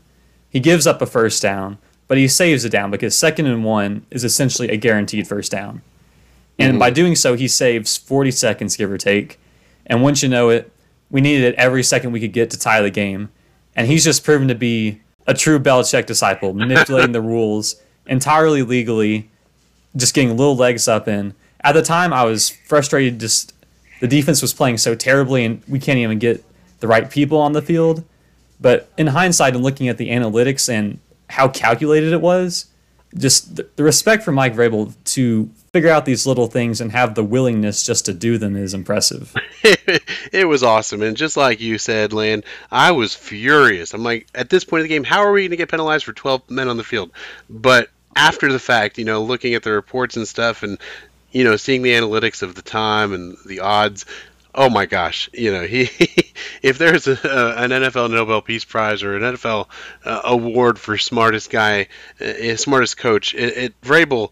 He 0.48 0.60
gives 0.60 0.86
up 0.86 1.02
a 1.02 1.06
first 1.06 1.42
down, 1.42 1.78
but 2.06 2.16
he 2.16 2.28
saves 2.28 2.64
it 2.64 2.70
down 2.70 2.92
because 2.92 3.18
second 3.18 3.46
and 3.46 3.64
one 3.64 4.06
is 4.12 4.22
essentially 4.22 4.68
a 4.68 4.76
guaranteed 4.76 5.26
first 5.26 5.50
down. 5.50 5.82
And 6.60 6.74
mm-hmm. 6.74 6.78
by 6.78 6.90
doing 6.90 7.16
so, 7.16 7.34
he 7.34 7.48
saves 7.48 7.96
40 7.96 8.30
seconds, 8.30 8.76
give 8.76 8.92
or 8.92 8.98
take. 8.98 9.40
And 9.84 10.00
once 10.00 10.22
you 10.22 10.28
know 10.28 10.50
it, 10.50 10.70
we 11.10 11.20
needed 11.20 11.42
it 11.42 11.54
every 11.56 11.82
second 11.82 12.12
we 12.12 12.20
could 12.20 12.32
get 12.32 12.50
to 12.50 12.56
tie 12.58 12.80
the 12.80 12.90
game. 12.90 13.30
And 13.76 13.86
he's 13.86 14.04
just 14.04 14.24
proven 14.24 14.48
to 14.48 14.54
be 14.54 15.00
a 15.26 15.34
true 15.34 15.58
Belichick 15.58 16.06
disciple, 16.06 16.52
manipulating 16.52 17.12
the 17.12 17.20
rules 17.20 17.80
entirely 18.06 18.62
legally, 18.62 19.30
just 19.96 20.14
getting 20.14 20.36
little 20.36 20.56
legs 20.56 20.88
up 20.88 21.08
in. 21.08 21.34
At 21.62 21.72
the 21.72 21.82
time, 21.82 22.12
I 22.12 22.24
was 22.24 22.50
frustrated. 22.50 23.20
Just 23.20 23.54
the 24.00 24.08
defense 24.08 24.42
was 24.42 24.52
playing 24.52 24.78
so 24.78 24.94
terribly, 24.94 25.44
and 25.44 25.62
we 25.66 25.78
can't 25.78 25.98
even 25.98 26.18
get 26.18 26.44
the 26.80 26.88
right 26.88 27.10
people 27.10 27.38
on 27.38 27.52
the 27.52 27.62
field. 27.62 28.04
But 28.60 28.88
in 28.96 29.08
hindsight 29.08 29.54
and 29.54 29.62
looking 29.62 29.88
at 29.88 29.98
the 29.98 30.10
analytics 30.10 30.68
and 30.68 31.00
how 31.30 31.48
calculated 31.48 32.12
it 32.12 32.20
was, 32.20 32.66
just 33.16 33.56
the, 33.56 33.82
respect 33.82 34.22
for 34.22 34.32
Mike 34.32 34.54
Vrabel 34.54 34.94
to 35.04 35.50
figure 35.74 35.90
out 35.90 36.04
these 36.04 36.24
little 36.24 36.46
things 36.46 36.80
and 36.80 36.92
have 36.92 37.16
the 37.16 37.24
willingness 37.24 37.82
just 37.82 38.06
to 38.06 38.14
do 38.14 38.38
them 38.38 38.54
is 38.54 38.74
impressive. 38.74 39.34
it 40.32 40.46
was 40.46 40.62
awesome. 40.62 41.02
And 41.02 41.16
just 41.16 41.36
like 41.36 41.60
you 41.60 41.78
said, 41.78 42.12
Lan, 42.12 42.44
I 42.70 42.92
was 42.92 43.12
furious. 43.12 43.92
I'm 43.92 44.04
like, 44.04 44.28
at 44.36 44.50
this 44.50 44.62
point 44.62 44.82
of 44.82 44.84
the 44.84 44.94
game, 44.94 45.02
how 45.02 45.24
are 45.24 45.32
we 45.32 45.40
going 45.40 45.50
to 45.50 45.56
get 45.56 45.68
penalized 45.68 46.04
for 46.04 46.12
12 46.12 46.48
men 46.48 46.68
on 46.68 46.76
the 46.76 46.84
field? 46.84 47.10
But 47.50 47.90
after 48.14 48.52
the 48.52 48.60
fact, 48.60 48.98
you 48.98 49.04
know, 49.04 49.24
looking 49.24 49.54
at 49.54 49.64
the 49.64 49.72
reports 49.72 50.16
and 50.16 50.28
stuff 50.28 50.62
and, 50.62 50.78
you 51.32 51.42
know, 51.42 51.56
seeing 51.56 51.82
the 51.82 51.94
analytics 51.94 52.44
of 52.44 52.54
the 52.54 52.62
time 52.62 53.12
and 53.12 53.36
the 53.44 53.58
odds, 53.58 54.06
oh 54.54 54.70
my 54.70 54.86
gosh, 54.86 55.28
you 55.32 55.50
know, 55.50 55.62
he 55.66 55.88
if 56.62 56.78
there's 56.78 57.08
a, 57.08 57.54
an 57.58 57.70
NFL 57.70 58.12
Nobel 58.12 58.42
Peace 58.42 58.64
Prize 58.64 59.02
or 59.02 59.16
an 59.16 59.22
NFL 59.22 59.66
uh, 60.04 60.20
award 60.22 60.78
for 60.78 60.96
smartest 60.98 61.50
guy, 61.50 61.88
uh, 62.20 62.54
smartest 62.54 62.96
coach, 62.96 63.34
it, 63.34 63.56
it 63.56 63.80
Vrabel, 63.80 64.30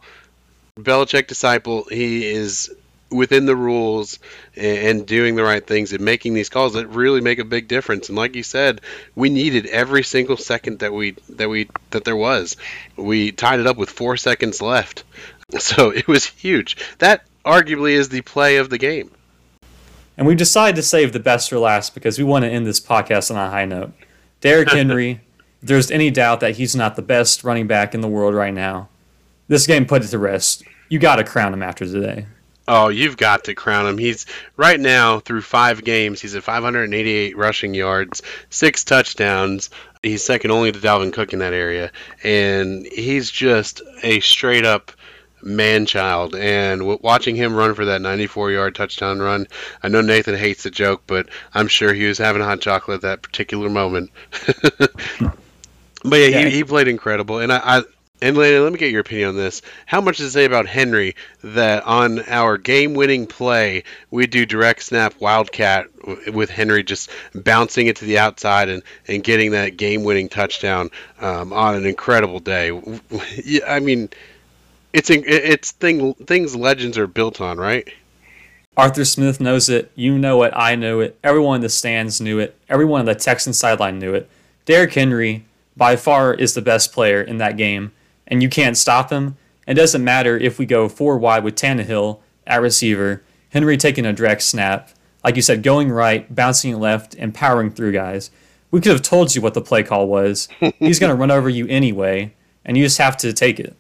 Belichick 0.78 1.26
disciple, 1.26 1.84
he 1.90 2.26
is 2.26 2.74
within 3.10 3.44
the 3.44 3.54
rules 3.54 4.18
and 4.56 5.06
doing 5.06 5.36
the 5.36 5.42
right 5.42 5.66
things 5.66 5.92
and 5.92 6.02
making 6.02 6.32
these 6.32 6.48
calls 6.48 6.72
that 6.72 6.86
really 6.86 7.20
make 7.20 7.38
a 7.38 7.44
big 7.44 7.68
difference. 7.68 8.08
And 8.08 8.16
like 8.16 8.34
you 8.34 8.42
said, 8.42 8.80
we 9.14 9.28
needed 9.28 9.66
every 9.66 10.02
single 10.02 10.38
second 10.38 10.78
that 10.78 10.94
we 10.94 11.10
that 11.28 11.50
we 11.50 11.68
that 11.90 12.04
there 12.04 12.16
was. 12.16 12.56
We 12.96 13.32
tied 13.32 13.60
it 13.60 13.66
up 13.66 13.76
with 13.76 13.90
four 13.90 14.16
seconds 14.16 14.62
left, 14.62 15.04
so 15.58 15.90
it 15.90 16.08
was 16.08 16.24
huge. 16.24 16.78
That 16.98 17.26
arguably 17.44 17.92
is 17.92 18.08
the 18.08 18.22
play 18.22 18.56
of 18.56 18.70
the 18.70 18.78
game. 18.78 19.10
And 20.16 20.26
we 20.26 20.34
decided 20.34 20.76
to 20.76 20.82
save 20.82 21.12
the 21.12 21.20
best 21.20 21.50
for 21.50 21.58
last 21.58 21.92
because 21.92 22.18
we 22.18 22.24
want 22.24 22.44
to 22.44 22.50
end 22.50 22.66
this 22.66 22.80
podcast 22.80 23.30
on 23.30 23.36
a 23.36 23.50
high 23.50 23.66
note. 23.66 23.92
Derrick 24.40 24.70
Henry, 24.72 25.20
there's 25.62 25.90
any 25.90 26.10
doubt 26.10 26.40
that 26.40 26.56
he's 26.56 26.74
not 26.74 26.96
the 26.96 27.02
best 27.02 27.44
running 27.44 27.66
back 27.66 27.94
in 27.94 28.00
the 28.00 28.08
world 28.08 28.34
right 28.34 28.54
now, 28.54 28.88
this 29.48 29.66
game 29.66 29.86
put 29.86 30.04
it 30.04 30.08
to 30.08 30.18
rest. 30.18 30.64
You 30.88 30.98
got 30.98 31.16
to 31.16 31.24
crown 31.24 31.52
him 31.52 31.62
after 31.62 31.84
today. 31.86 32.26
Oh, 32.68 32.88
you've 32.88 33.16
got 33.16 33.44
to 33.44 33.54
crown 33.54 33.86
him. 33.86 33.98
He's 33.98 34.24
right 34.56 34.78
now 34.78 35.18
through 35.18 35.42
five 35.42 35.82
games. 35.82 36.20
He's 36.20 36.34
at 36.34 36.44
588 36.44 37.36
rushing 37.36 37.74
yards, 37.74 38.22
six 38.50 38.84
touchdowns. 38.84 39.70
He's 40.02 40.22
second 40.22 40.50
only 40.52 40.70
to 40.70 40.78
Dalvin 40.78 41.12
Cook 41.12 41.32
in 41.32 41.40
that 41.40 41.52
area, 41.52 41.90
and 42.22 42.86
he's 42.86 43.30
just 43.30 43.82
a 44.02 44.20
straight 44.20 44.64
up 44.64 44.92
man 45.42 45.86
child. 45.86 46.34
And 46.34 46.80
w- 46.80 46.98
watching 47.02 47.36
him 47.36 47.54
run 47.54 47.74
for 47.74 47.84
that 47.84 48.00
94 48.00 48.52
yard 48.52 48.74
touchdown 48.74 49.20
run, 49.20 49.48
I 49.82 49.88
know 49.88 50.00
Nathan 50.00 50.36
hates 50.36 50.62
the 50.62 50.70
joke, 50.70 51.02
but 51.06 51.28
I'm 51.54 51.68
sure 51.68 51.92
he 51.92 52.06
was 52.06 52.18
having 52.18 52.42
hot 52.42 52.60
chocolate 52.60 52.96
at 52.96 53.02
that 53.02 53.22
particular 53.22 53.68
moment. 53.68 54.10
but 54.78 54.90
yeah, 56.04 56.26
yeah. 56.26 56.44
He, 56.44 56.50
he 56.50 56.64
played 56.64 56.88
incredible, 56.88 57.38
and 57.38 57.52
I, 57.52 57.60
I 57.62 57.82
and 58.22 58.36
Landon, 58.36 58.62
let 58.62 58.72
me 58.72 58.78
get 58.78 58.92
your 58.92 59.00
opinion 59.00 59.30
on 59.30 59.36
this. 59.36 59.62
How 59.86 60.00
much 60.00 60.18
does 60.18 60.28
it 60.28 60.30
say 60.30 60.44
about 60.44 60.66
Henry 60.66 61.16
that 61.42 61.82
on 61.84 62.20
our 62.28 62.56
game-winning 62.56 63.26
play 63.26 63.82
we 64.12 64.28
do 64.28 64.46
direct 64.46 64.84
snap 64.84 65.14
wildcat 65.20 65.88
with 66.32 66.48
Henry 66.48 66.84
just 66.84 67.10
bouncing 67.34 67.88
it 67.88 67.96
to 67.96 68.04
the 68.04 68.18
outside 68.18 68.68
and, 68.68 68.82
and 69.08 69.24
getting 69.24 69.50
that 69.50 69.76
game-winning 69.76 70.28
touchdown 70.28 70.88
um, 71.20 71.52
on 71.52 71.74
an 71.74 71.84
incredible 71.84 72.38
day? 72.38 72.70
I 73.66 73.80
mean, 73.80 74.08
it's 74.92 75.10
it's 75.10 75.72
thing 75.72 76.14
things 76.14 76.54
legends 76.54 76.96
are 76.96 77.08
built 77.08 77.40
on, 77.40 77.58
right? 77.58 77.92
Arthur 78.76 79.04
Smith 79.04 79.40
knows 79.40 79.68
it. 79.68 79.90
You 79.94 80.16
know 80.16 80.44
it. 80.44 80.52
I 80.54 80.76
know 80.76 81.00
it. 81.00 81.18
Everyone 81.24 81.56
in 81.56 81.60
the 81.62 81.68
stands 81.68 82.20
knew 82.20 82.38
it. 82.38 82.56
Everyone 82.68 83.00
on 83.00 83.06
the 83.06 83.14
Texan 83.14 83.52
sideline 83.52 83.98
knew 83.98 84.14
it. 84.14 84.30
Derrick 84.64 84.94
Henry, 84.94 85.44
by 85.76 85.96
far, 85.96 86.32
is 86.32 86.54
the 86.54 86.62
best 86.62 86.92
player 86.92 87.20
in 87.20 87.38
that 87.38 87.56
game, 87.56 87.92
and 88.32 88.42
you 88.42 88.48
can't 88.48 88.78
stop 88.78 89.10
him. 89.10 89.36
It 89.66 89.74
doesn't 89.74 90.02
matter 90.02 90.38
if 90.38 90.58
we 90.58 90.64
go 90.64 90.88
four 90.88 91.18
wide 91.18 91.44
with 91.44 91.54
Tannehill 91.54 92.20
at 92.46 92.62
receiver, 92.62 93.22
Henry 93.50 93.76
taking 93.76 94.06
a 94.06 94.12
direct 94.14 94.40
snap, 94.40 94.88
like 95.22 95.36
you 95.36 95.42
said, 95.42 95.62
going 95.62 95.92
right, 95.92 96.34
bouncing 96.34 96.80
left, 96.80 97.14
and 97.14 97.34
powering 97.34 97.70
through 97.70 97.92
guys. 97.92 98.30
We 98.70 98.80
could 98.80 98.92
have 98.92 99.02
told 99.02 99.34
you 99.34 99.42
what 99.42 99.52
the 99.52 99.60
play 99.60 99.82
call 99.82 100.08
was. 100.08 100.48
He's 100.78 100.98
going 100.98 101.10
to 101.10 101.14
run 101.14 101.30
over 101.30 101.50
you 101.50 101.66
anyway, 101.66 102.32
and 102.64 102.74
you 102.74 102.84
just 102.84 102.96
have 102.96 103.18
to 103.18 103.34
take 103.34 103.60
it. 103.60 103.76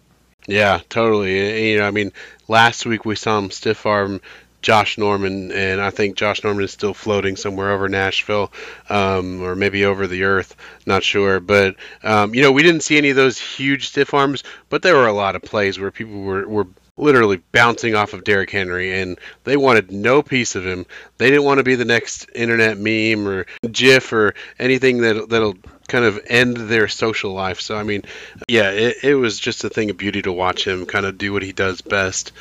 Yeah, 0.46 0.80
totally. 0.90 1.70
You 1.70 1.78
know, 1.78 1.86
I 1.86 1.90
mean, 1.90 2.12
last 2.46 2.84
week 2.84 3.06
we 3.06 3.16
saw 3.16 3.38
him 3.38 3.50
stiff 3.50 3.86
arm 3.86 4.20
Josh 4.62 4.96
Norman, 4.96 5.52
and 5.52 5.80
I 5.80 5.90
think 5.90 6.16
Josh 6.16 6.42
Norman 6.42 6.64
is 6.64 6.72
still 6.72 6.94
floating 6.94 7.36
somewhere 7.36 7.72
over 7.72 7.88
Nashville, 7.88 8.52
um, 8.88 9.42
or 9.42 9.54
maybe 9.54 9.84
over 9.84 10.06
the 10.06 10.24
earth. 10.24 10.56
Not 10.86 11.02
sure, 11.02 11.40
but 11.40 11.76
um, 12.02 12.34
you 12.34 12.42
know, 12.42 12.52
we 12.52 12.62
didn't 12.62 12.82
see 12.82 12.96
any 12.96 13.10
of 13.10 13.16
those 13.16 13.38
huge 13.38 13.88
stiff 13.88 14.14
arms, 14.14 14.44
but 14.68 14.82
there 14.82 14.96
were 14.96 15.08
a 15.08 15.12
lot 15.12 15.36
of 15.36 15.42
plays 15.42 15.78
where 15.78 15.90
people 15.90 16.20
were 16.20 16.48
were 16.48 16.66
literally 16.96 17.42
bouncing 17.52 17.94
off 17.94 18.12
of 18.12 18.24
Derrick 18.24 18.50
Henry, 18.50 19.00
and 19.00 19.18
they 19.44 19.56
wanted 19.56 19.90
no 19.90 20.22
piece 20.22 20.54
of 20.54 20.66
him. 20.66 20.86
They 21.18 21.30
didn't 21.30 21.44
want 21.44 21.58
to 21.58 21.64
be 21.64 21.74
the 21.74 21.84
next 21.84 22.28
internet 22.34 22.78
meme 22.78 23.26
or 23.26 23.46
GIF 23.70 24.12
or 24.12 24.34
anything 24.58 24.98
that 24.98 25.28
that'll 25.28 25.56
kind 25.88 26.04
of 26.04 26.20
end 26.26 26.56
their 26.56 26.88
social 26.88 27.32
life. 27.32 27.60
So 27.60 27.76
I 27.76 27.82
mean, 27.82 28.02
yeah, 28.48 28.70
it, 28.70 28.96
it 29.02 29.14
was 29.14 29.38
just 29.38 29.64
a 29.64 29.70
thing 29.70 29.90
of 29.90 29.96
beauty 29.96 30.22
to 30.22 30.32
watch 30.32 30.66
him 30.66 30.86
kind 30.86 31.06
of 31.06 31.18
do 31.18 31.32
what 31.32 31.42
he 31.42 31.52
does 31.52 31.80
best. 31.80 32.32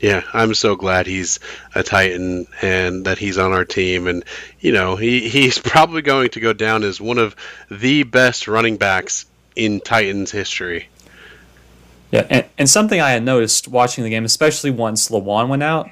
Yeah, 0.00 0.22
I'm 0.32 0.54
so 0.54 0.76
glad 0.76 1.06
he's 1.06 1.40
a 1.74 1.82
Titan 1.82 2.46
and 2.60 3.06
that 3.06 3.18
he's 3.18 3.38
on 3.38 3.52
our 3.52 3.64
team. 3.64 4.06
And, 4.06 4.24
you 4.60 4.72
know, 4.72 4.96
he, 4.96 5.28
he's 5.28 5.58
probably 5.58 6.02
going 6.02 6.30
to 6.30 6.40
go 6.40 6.52
down 6.52 6.82
as 6.82 7.00
one 7.00 7.18
of 7.18 7.34
the 7.70 8.02
best 8.02 8.48
running 8.48 8.76
backs 8.76 9.26
in 9.54 9.80
Titans 9.80 10.30
history. 10.30 10.88
Yeah, 12.12 12.26
and, 12.30 12.44
and 12.56 12.70
something 12.70 13.00
I 13.00 13.10
had 13.10 13.24
noticed 13.24 13.68
watching 13.68 14.04
the 14.04 14.10
game, 14.10 14.24
especially 14.24 14.70
once 14.70 15.08
Lewan 15.08 15.48
went 15.48 15.62
out, 15.62 15.90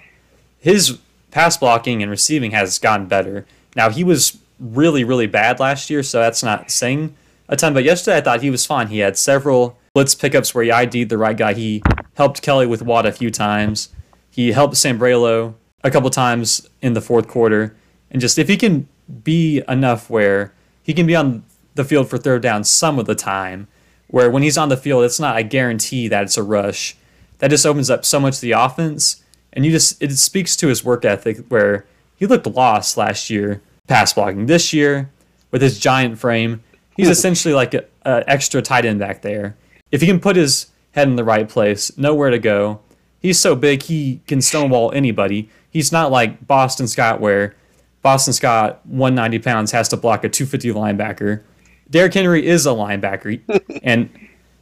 his 0.58 0.98
pass 1.30 1.56
blocking 1.56 2.02
and 2.02 2.10
receiving 2.10 2.52
has 2.52 2.78
gotten 2.78 3.06
better. 3.06 3.46
Now 3.74 3.90
he 3.90 4.04
was 4.04 4.38
really, 4.60 5.02
really 5.02 5.26
bad 5.26 5.58
last 5.58 5.90
year, 5.90 6.02
so 6.02 6.20
that's 6.20 6.42
not 6.42 6.70
saying 6.70 7.16
a 7.48 7.56
ton. 7.56 7.74
But 7.74 7.84
yesterday 7.84 8.18
I 8.18 8.20
thought 8.20 8.42
he 8.42 8.50
was 8.50 8.64
fine. 8.64 8.88
He 8.88 9.00
had 9.00 9.18
several 9.18 9.76
blitz 9.92 10.14
pickups 10.14 10.54
where 10.54 10.64
he 10.64 10.70
ID'd 10.70 11.08
the 11.08 11.18
right 11.18 11.36
guy. 11.36 11.54
He 11.54 11.82
helped 12.14 12.42
Kelly 12.42 12.66
with 12.66 12.82
Watt 12.82 13.06
a 13.06 13.12
few 13.12 13.30
times. 13.30 13.90
He 14.30 14.52
helped 14.52 14.74
Sambrailo 14.74 15.54
a 15.82 15.90
couple 15.90 16.10
times 16.10 16.68
in 16.82 16.94
the 16.94 17.00
fourth 17.00 17.28
quarter. 17.28 17.76
And 18.10 18.20
just 18.20 18.38
if 18.38 18.48
he 18.48 18.56
can 18.56 18.88
be 19.22 19.62
enough 19.68 20.08
where 20.08 20.52
he 20.82 20.94
can 20.94 21.06
be 21.06 21.16
on 21.16 21.44
the 21.74 21.84
field 21.84 22.08
for 22.08 22.18
third 22.18 22.42
down 22.42 22.64
some 22.64 22.98
of 22.98 23.06
the 23.06 23.14
time, 23.14 23.68
where 24.08 24.30
when 24.30 24.42
he's 24.42 24.58
on 24.58 24.68
the 24.68 24.76
field, 24.76 25.04
it's 25.04 25.20
not 25.20 25.36
a 25.36 25.42
guarantee 25.42 26.08
that 26.08 26.24
it's 26.24 26.36
a 26.36 26.42
rush. 26.42 26.96
That 27.38 27.50
just 27.50 27.66
opens 27.66 27.90
up 27.90 28.04
so 28.04 28.20
much 28.20 28.40
the 28.40 28.52
offense, 28.52 29.22
and 29.52 29.66
you 29.66 29.72
just 29.72 30.00
it 30.00 30.16
speaks 30.16 30.56
to 30.56 30.68
his 30.68 30.84
work 30.84 31.04
ethic. 31.04 31.44
Where 31.48 31.84
he 32.16 32.26
looked 32.26 32.46
lost 32.46 32.96
last 32.96 33.28
year, 33.28 33.60
pass 33.88 34.12
blocking. 34.12 34.46
This 34.46 34.72
year, 34.72 35.10
with 35.50 35.60
his 35.60 35.80
giant 35.80 36.18
frame, 36.18 36.62
he's 36.96 37.08
essentially 37.08 37.54
like 37.54 37.74
an 37.74 37.84
extra 38.04 38.62
tight 38.62 38.84
end 38.84 39.00
back 39.00 39.22
there. 39.22 39.56
If 39.90 40.00
he 40.00 40.06
can 40.06 40.20
put 40.20 40.36
his 40.36 40.66
head 40.94 41.08
in 41.08 41.16
the 41.16 41.24
right 41.24 41.48
place, 41.48 41.96
nowhere 41.96 42.30
to 42.30 42.38
go, 42.38 42.80
he's 43.20 43.38
so 43.38 43.54
big 43.54 43.82
he 43.82 44.20
can 44.26 44.40
stonewall 44.40 44.90
anybody. 44.92 45.48
He's 45.70 45.92
not 45.92 46.10
like 46.10 46.46
Boston 46.46 46.88
Scott, 46.88 47.20
where 47.20 47.54
Boston 48.02 48.32
Scott, 48.32 48.80
190 48.86 49.38
pounds, 49.40 49.72
has 49.72 49.88
to 49.90 49.96
block 49.96 50.24
a 50.24 50.28
250 50.28 50.70
linebacker 50.70 51.42
Derrick 51.90 52.14
Henry 52.14 52.46
is 52.46 52.66
a 52.66 52.70
linebacker, 52.70 53.40
and 53.82 54.10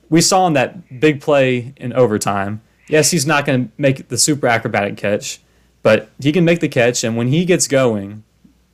we 0.08 0.20
saw 0.20 0.46
in 0.46 0.52
that 0.54 1.00
big 1.00 1.20
play 1.20 1.72
in 1.76 1.92
overtime. 1.92 2.60
Yes, 2.88 3.10
he's 3.10 3.26
not 3.26 3.46
going 3.46 3.68
to 3.68 3.72
make 3.78 4.08
the 4.08 4.18
super 4.18 4.46
acrobatic 4.46 4.96
catch, 4.96 5.40
but 5.82 6.10
he 6.18 6.32
can 6.32 6.44
make 6.44 6.60
the 6.60 6.68
catch, 6.68 7.04
and 7.04 7.16
when 7.16 7.28
he 7.28 7.44
gets 7.44 7.68
going, 7.68 8.24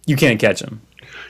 you 0.07 0.16
can't 0.16 0.40
catch 0.40 0.61
him. 0.62 0.81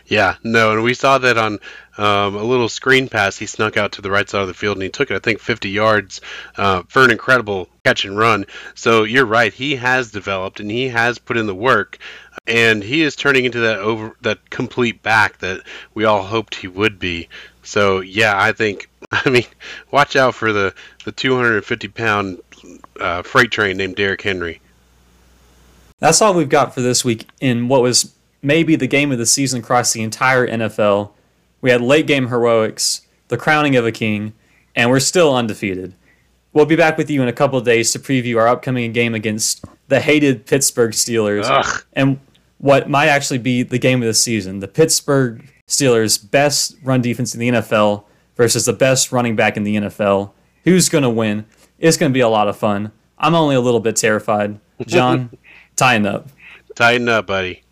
Yeah, 0.08 0.36
no, 0.42 0.72
and 0.72 0.82
we 0.82 0.94
saw 0.94 1.18
that 1.18 1.36
on 1.36 1.60
um, 1.98 2.34
a 2.34 2.42
little 2.42 2.70
screen 2.70 3.08
pass. 3.08 3.36
He 3.36 3.44
snuck 3.44 3.76
out 3.76 3.92
to 3.92 4.02
the 4.02 4.10
right 4.10 4.28
side 4.28 4.40
of 4.40 4.48
the 4.48 4.54
field 4.54 4.76
and 4.76 4.82
he 4.82 4.88
took 4.88 5.10
it, 5.10 5.14
I 5.14 5.18
think, 5.18 5.38
50 5.38 5.68
yards 5.68 6.22
uh, 6.56 6.82
for 6.88 7.04
an 7.04 7.10
incredible 7.10 7.68
catch 7.84 8.06
and 8.06 8.16
run. 8.16 8.46
So 8.74 9.04
you're 9.04 9.26
right, 9.26 9.52
he 9.52 9.76
has 9.76 10.10
developed 10.10 10.60
and 10.60 10.70
he 10.70 10.88
has 10.88 11.18
put 11.18 11.36
in 11.36 11.46
the 11.46 11.54
work 11.54 11.98
and 12.46 12.82
he 12.82 13.02
is 13.02 13.14
turning 13.14 13.44
into 13.44 13.60
that 13.60 13.78
over 13.78 14.16
that 14.22 14.48
complete 14.48 15.02
back 15.02 15.38
that 15.38 15.60
we 15.92 16.04
all 16.04 16.22
hoped 16.22 16.54
he 16.54 16.68
would 16.68 16.98
be. 16.98 17.28
So 17.62 18.00
yeah, 18.00 18.40
I 18.40 18.52
think 18.52 18.88
I 19.12 19.28
mean 19.28 19.46
watch 19.90 20.16
out 20.16 20.34
for 20.34 20.52
the 20.52 20.74
the 21.04 21.12
250 21.12 21.88
pound 21.88 22.40
uh, 22.98 23.22
freight 23.22 23.50
train 23.50 23.76
named 23.76 23.96
Derrick 23.96 24.22
Henry. 24.22 24.60
That's 25.98 26.22
all 26.22 26.32
we've 26.32 26.48
got 26.48 26.74
for 26.74 26.80
this 26.80 27.04
week 27.04 27.28
in 27.40 27.68
what 27.68 27.82
was 27.82 28.14
maybe 28.42 28.76
the 28.76 28.86
game 28.86 29.12
of 29.12 29.18
the 29.18 29.26
season 29.26 29.60
across 29.60 29.92
the 29.92 30.02
entire 30.02 30.46
NFL. 30.46 31.12
We 31.60 31.70
had 31.70 31.80
late 31.80 32.06
game 32.06 32.28
heroics, 32.28 33.02
the 33.28 33.36
crowning 33.36 33.76
of 33.76 33.84
a 33.84 33.92
king, 33.92 34.32
and 34.74 34.90
we're 34.90 35.00
still 35.00 35.34
undefeated. 35.34 35.94
We'll 36.52 36.66
be 36.66 36.76
back 36.76 36.96
with 36.96 37.10
you 37.10 37.22
in 37.22 37.28
a 37.28 37.32
couple 37.32 37.58
of 37.58 37.64
days 37.64 37.92
to 37.92 37.98
preview 37.98 38.38
our 38.38 38.48
upcoming 38.48 38.92
game 38.92 39.14
against 39.14 39.64
the 39.88 40.00
hated 40.00 40.46
Pittsburgh 40.46 40.92
Steelers. 40.92 41.44
Ugh. 41.44 41.84
And 41.92 42.20
what 42.58 42.88
might 42.88 43.08
actually 43.08 43.38
be 43.38 43.62
the 43.62 43.78
game 43.78 44.02
of 44.02 44.06
the 44.06 44.14
season 44.14 44.60
the 44.60 44.68
Pittsburgh 44.68 45.48
Steelers' 45.68 46.18
best 46.30 46.76
run 46.82 47.02
defense 47.02 47.34
in 47.34 47.40
the 47.40 47.50
NFL 47.50 48.04
versus 48.36 48.64
the 48.64 48.72
best 48.72 49.12
running 49.12 49.36
back 49.36 49.56
in 49.56 49.64
the 49.64 49.76
NFL. 49.76 50.32
Who's 50.64 50.88
going 50.88 51.02
to 51.04 51.10
win? 51.10 51.44
It's 51.78 51.96
going 51.96 52.10
to 52.10 52.14
be 52.14 52.20
a 52.20 52.28
lot 52.28 52.48
of 52.48 52.56
fun. 52.56 52.92
I'm 53.18 53.34
only 53.34 53.54
a 53.54 53.60
little 53.60 53.80
bit 53.80 53.96
terrified. 53.96 54.58
John, 54.86 55.30
tighten 55.76 56.06
up. 56.06 56.28
Tighten 56.74 57.08
up, 57.08 57.26
buddy. 57.26 57.62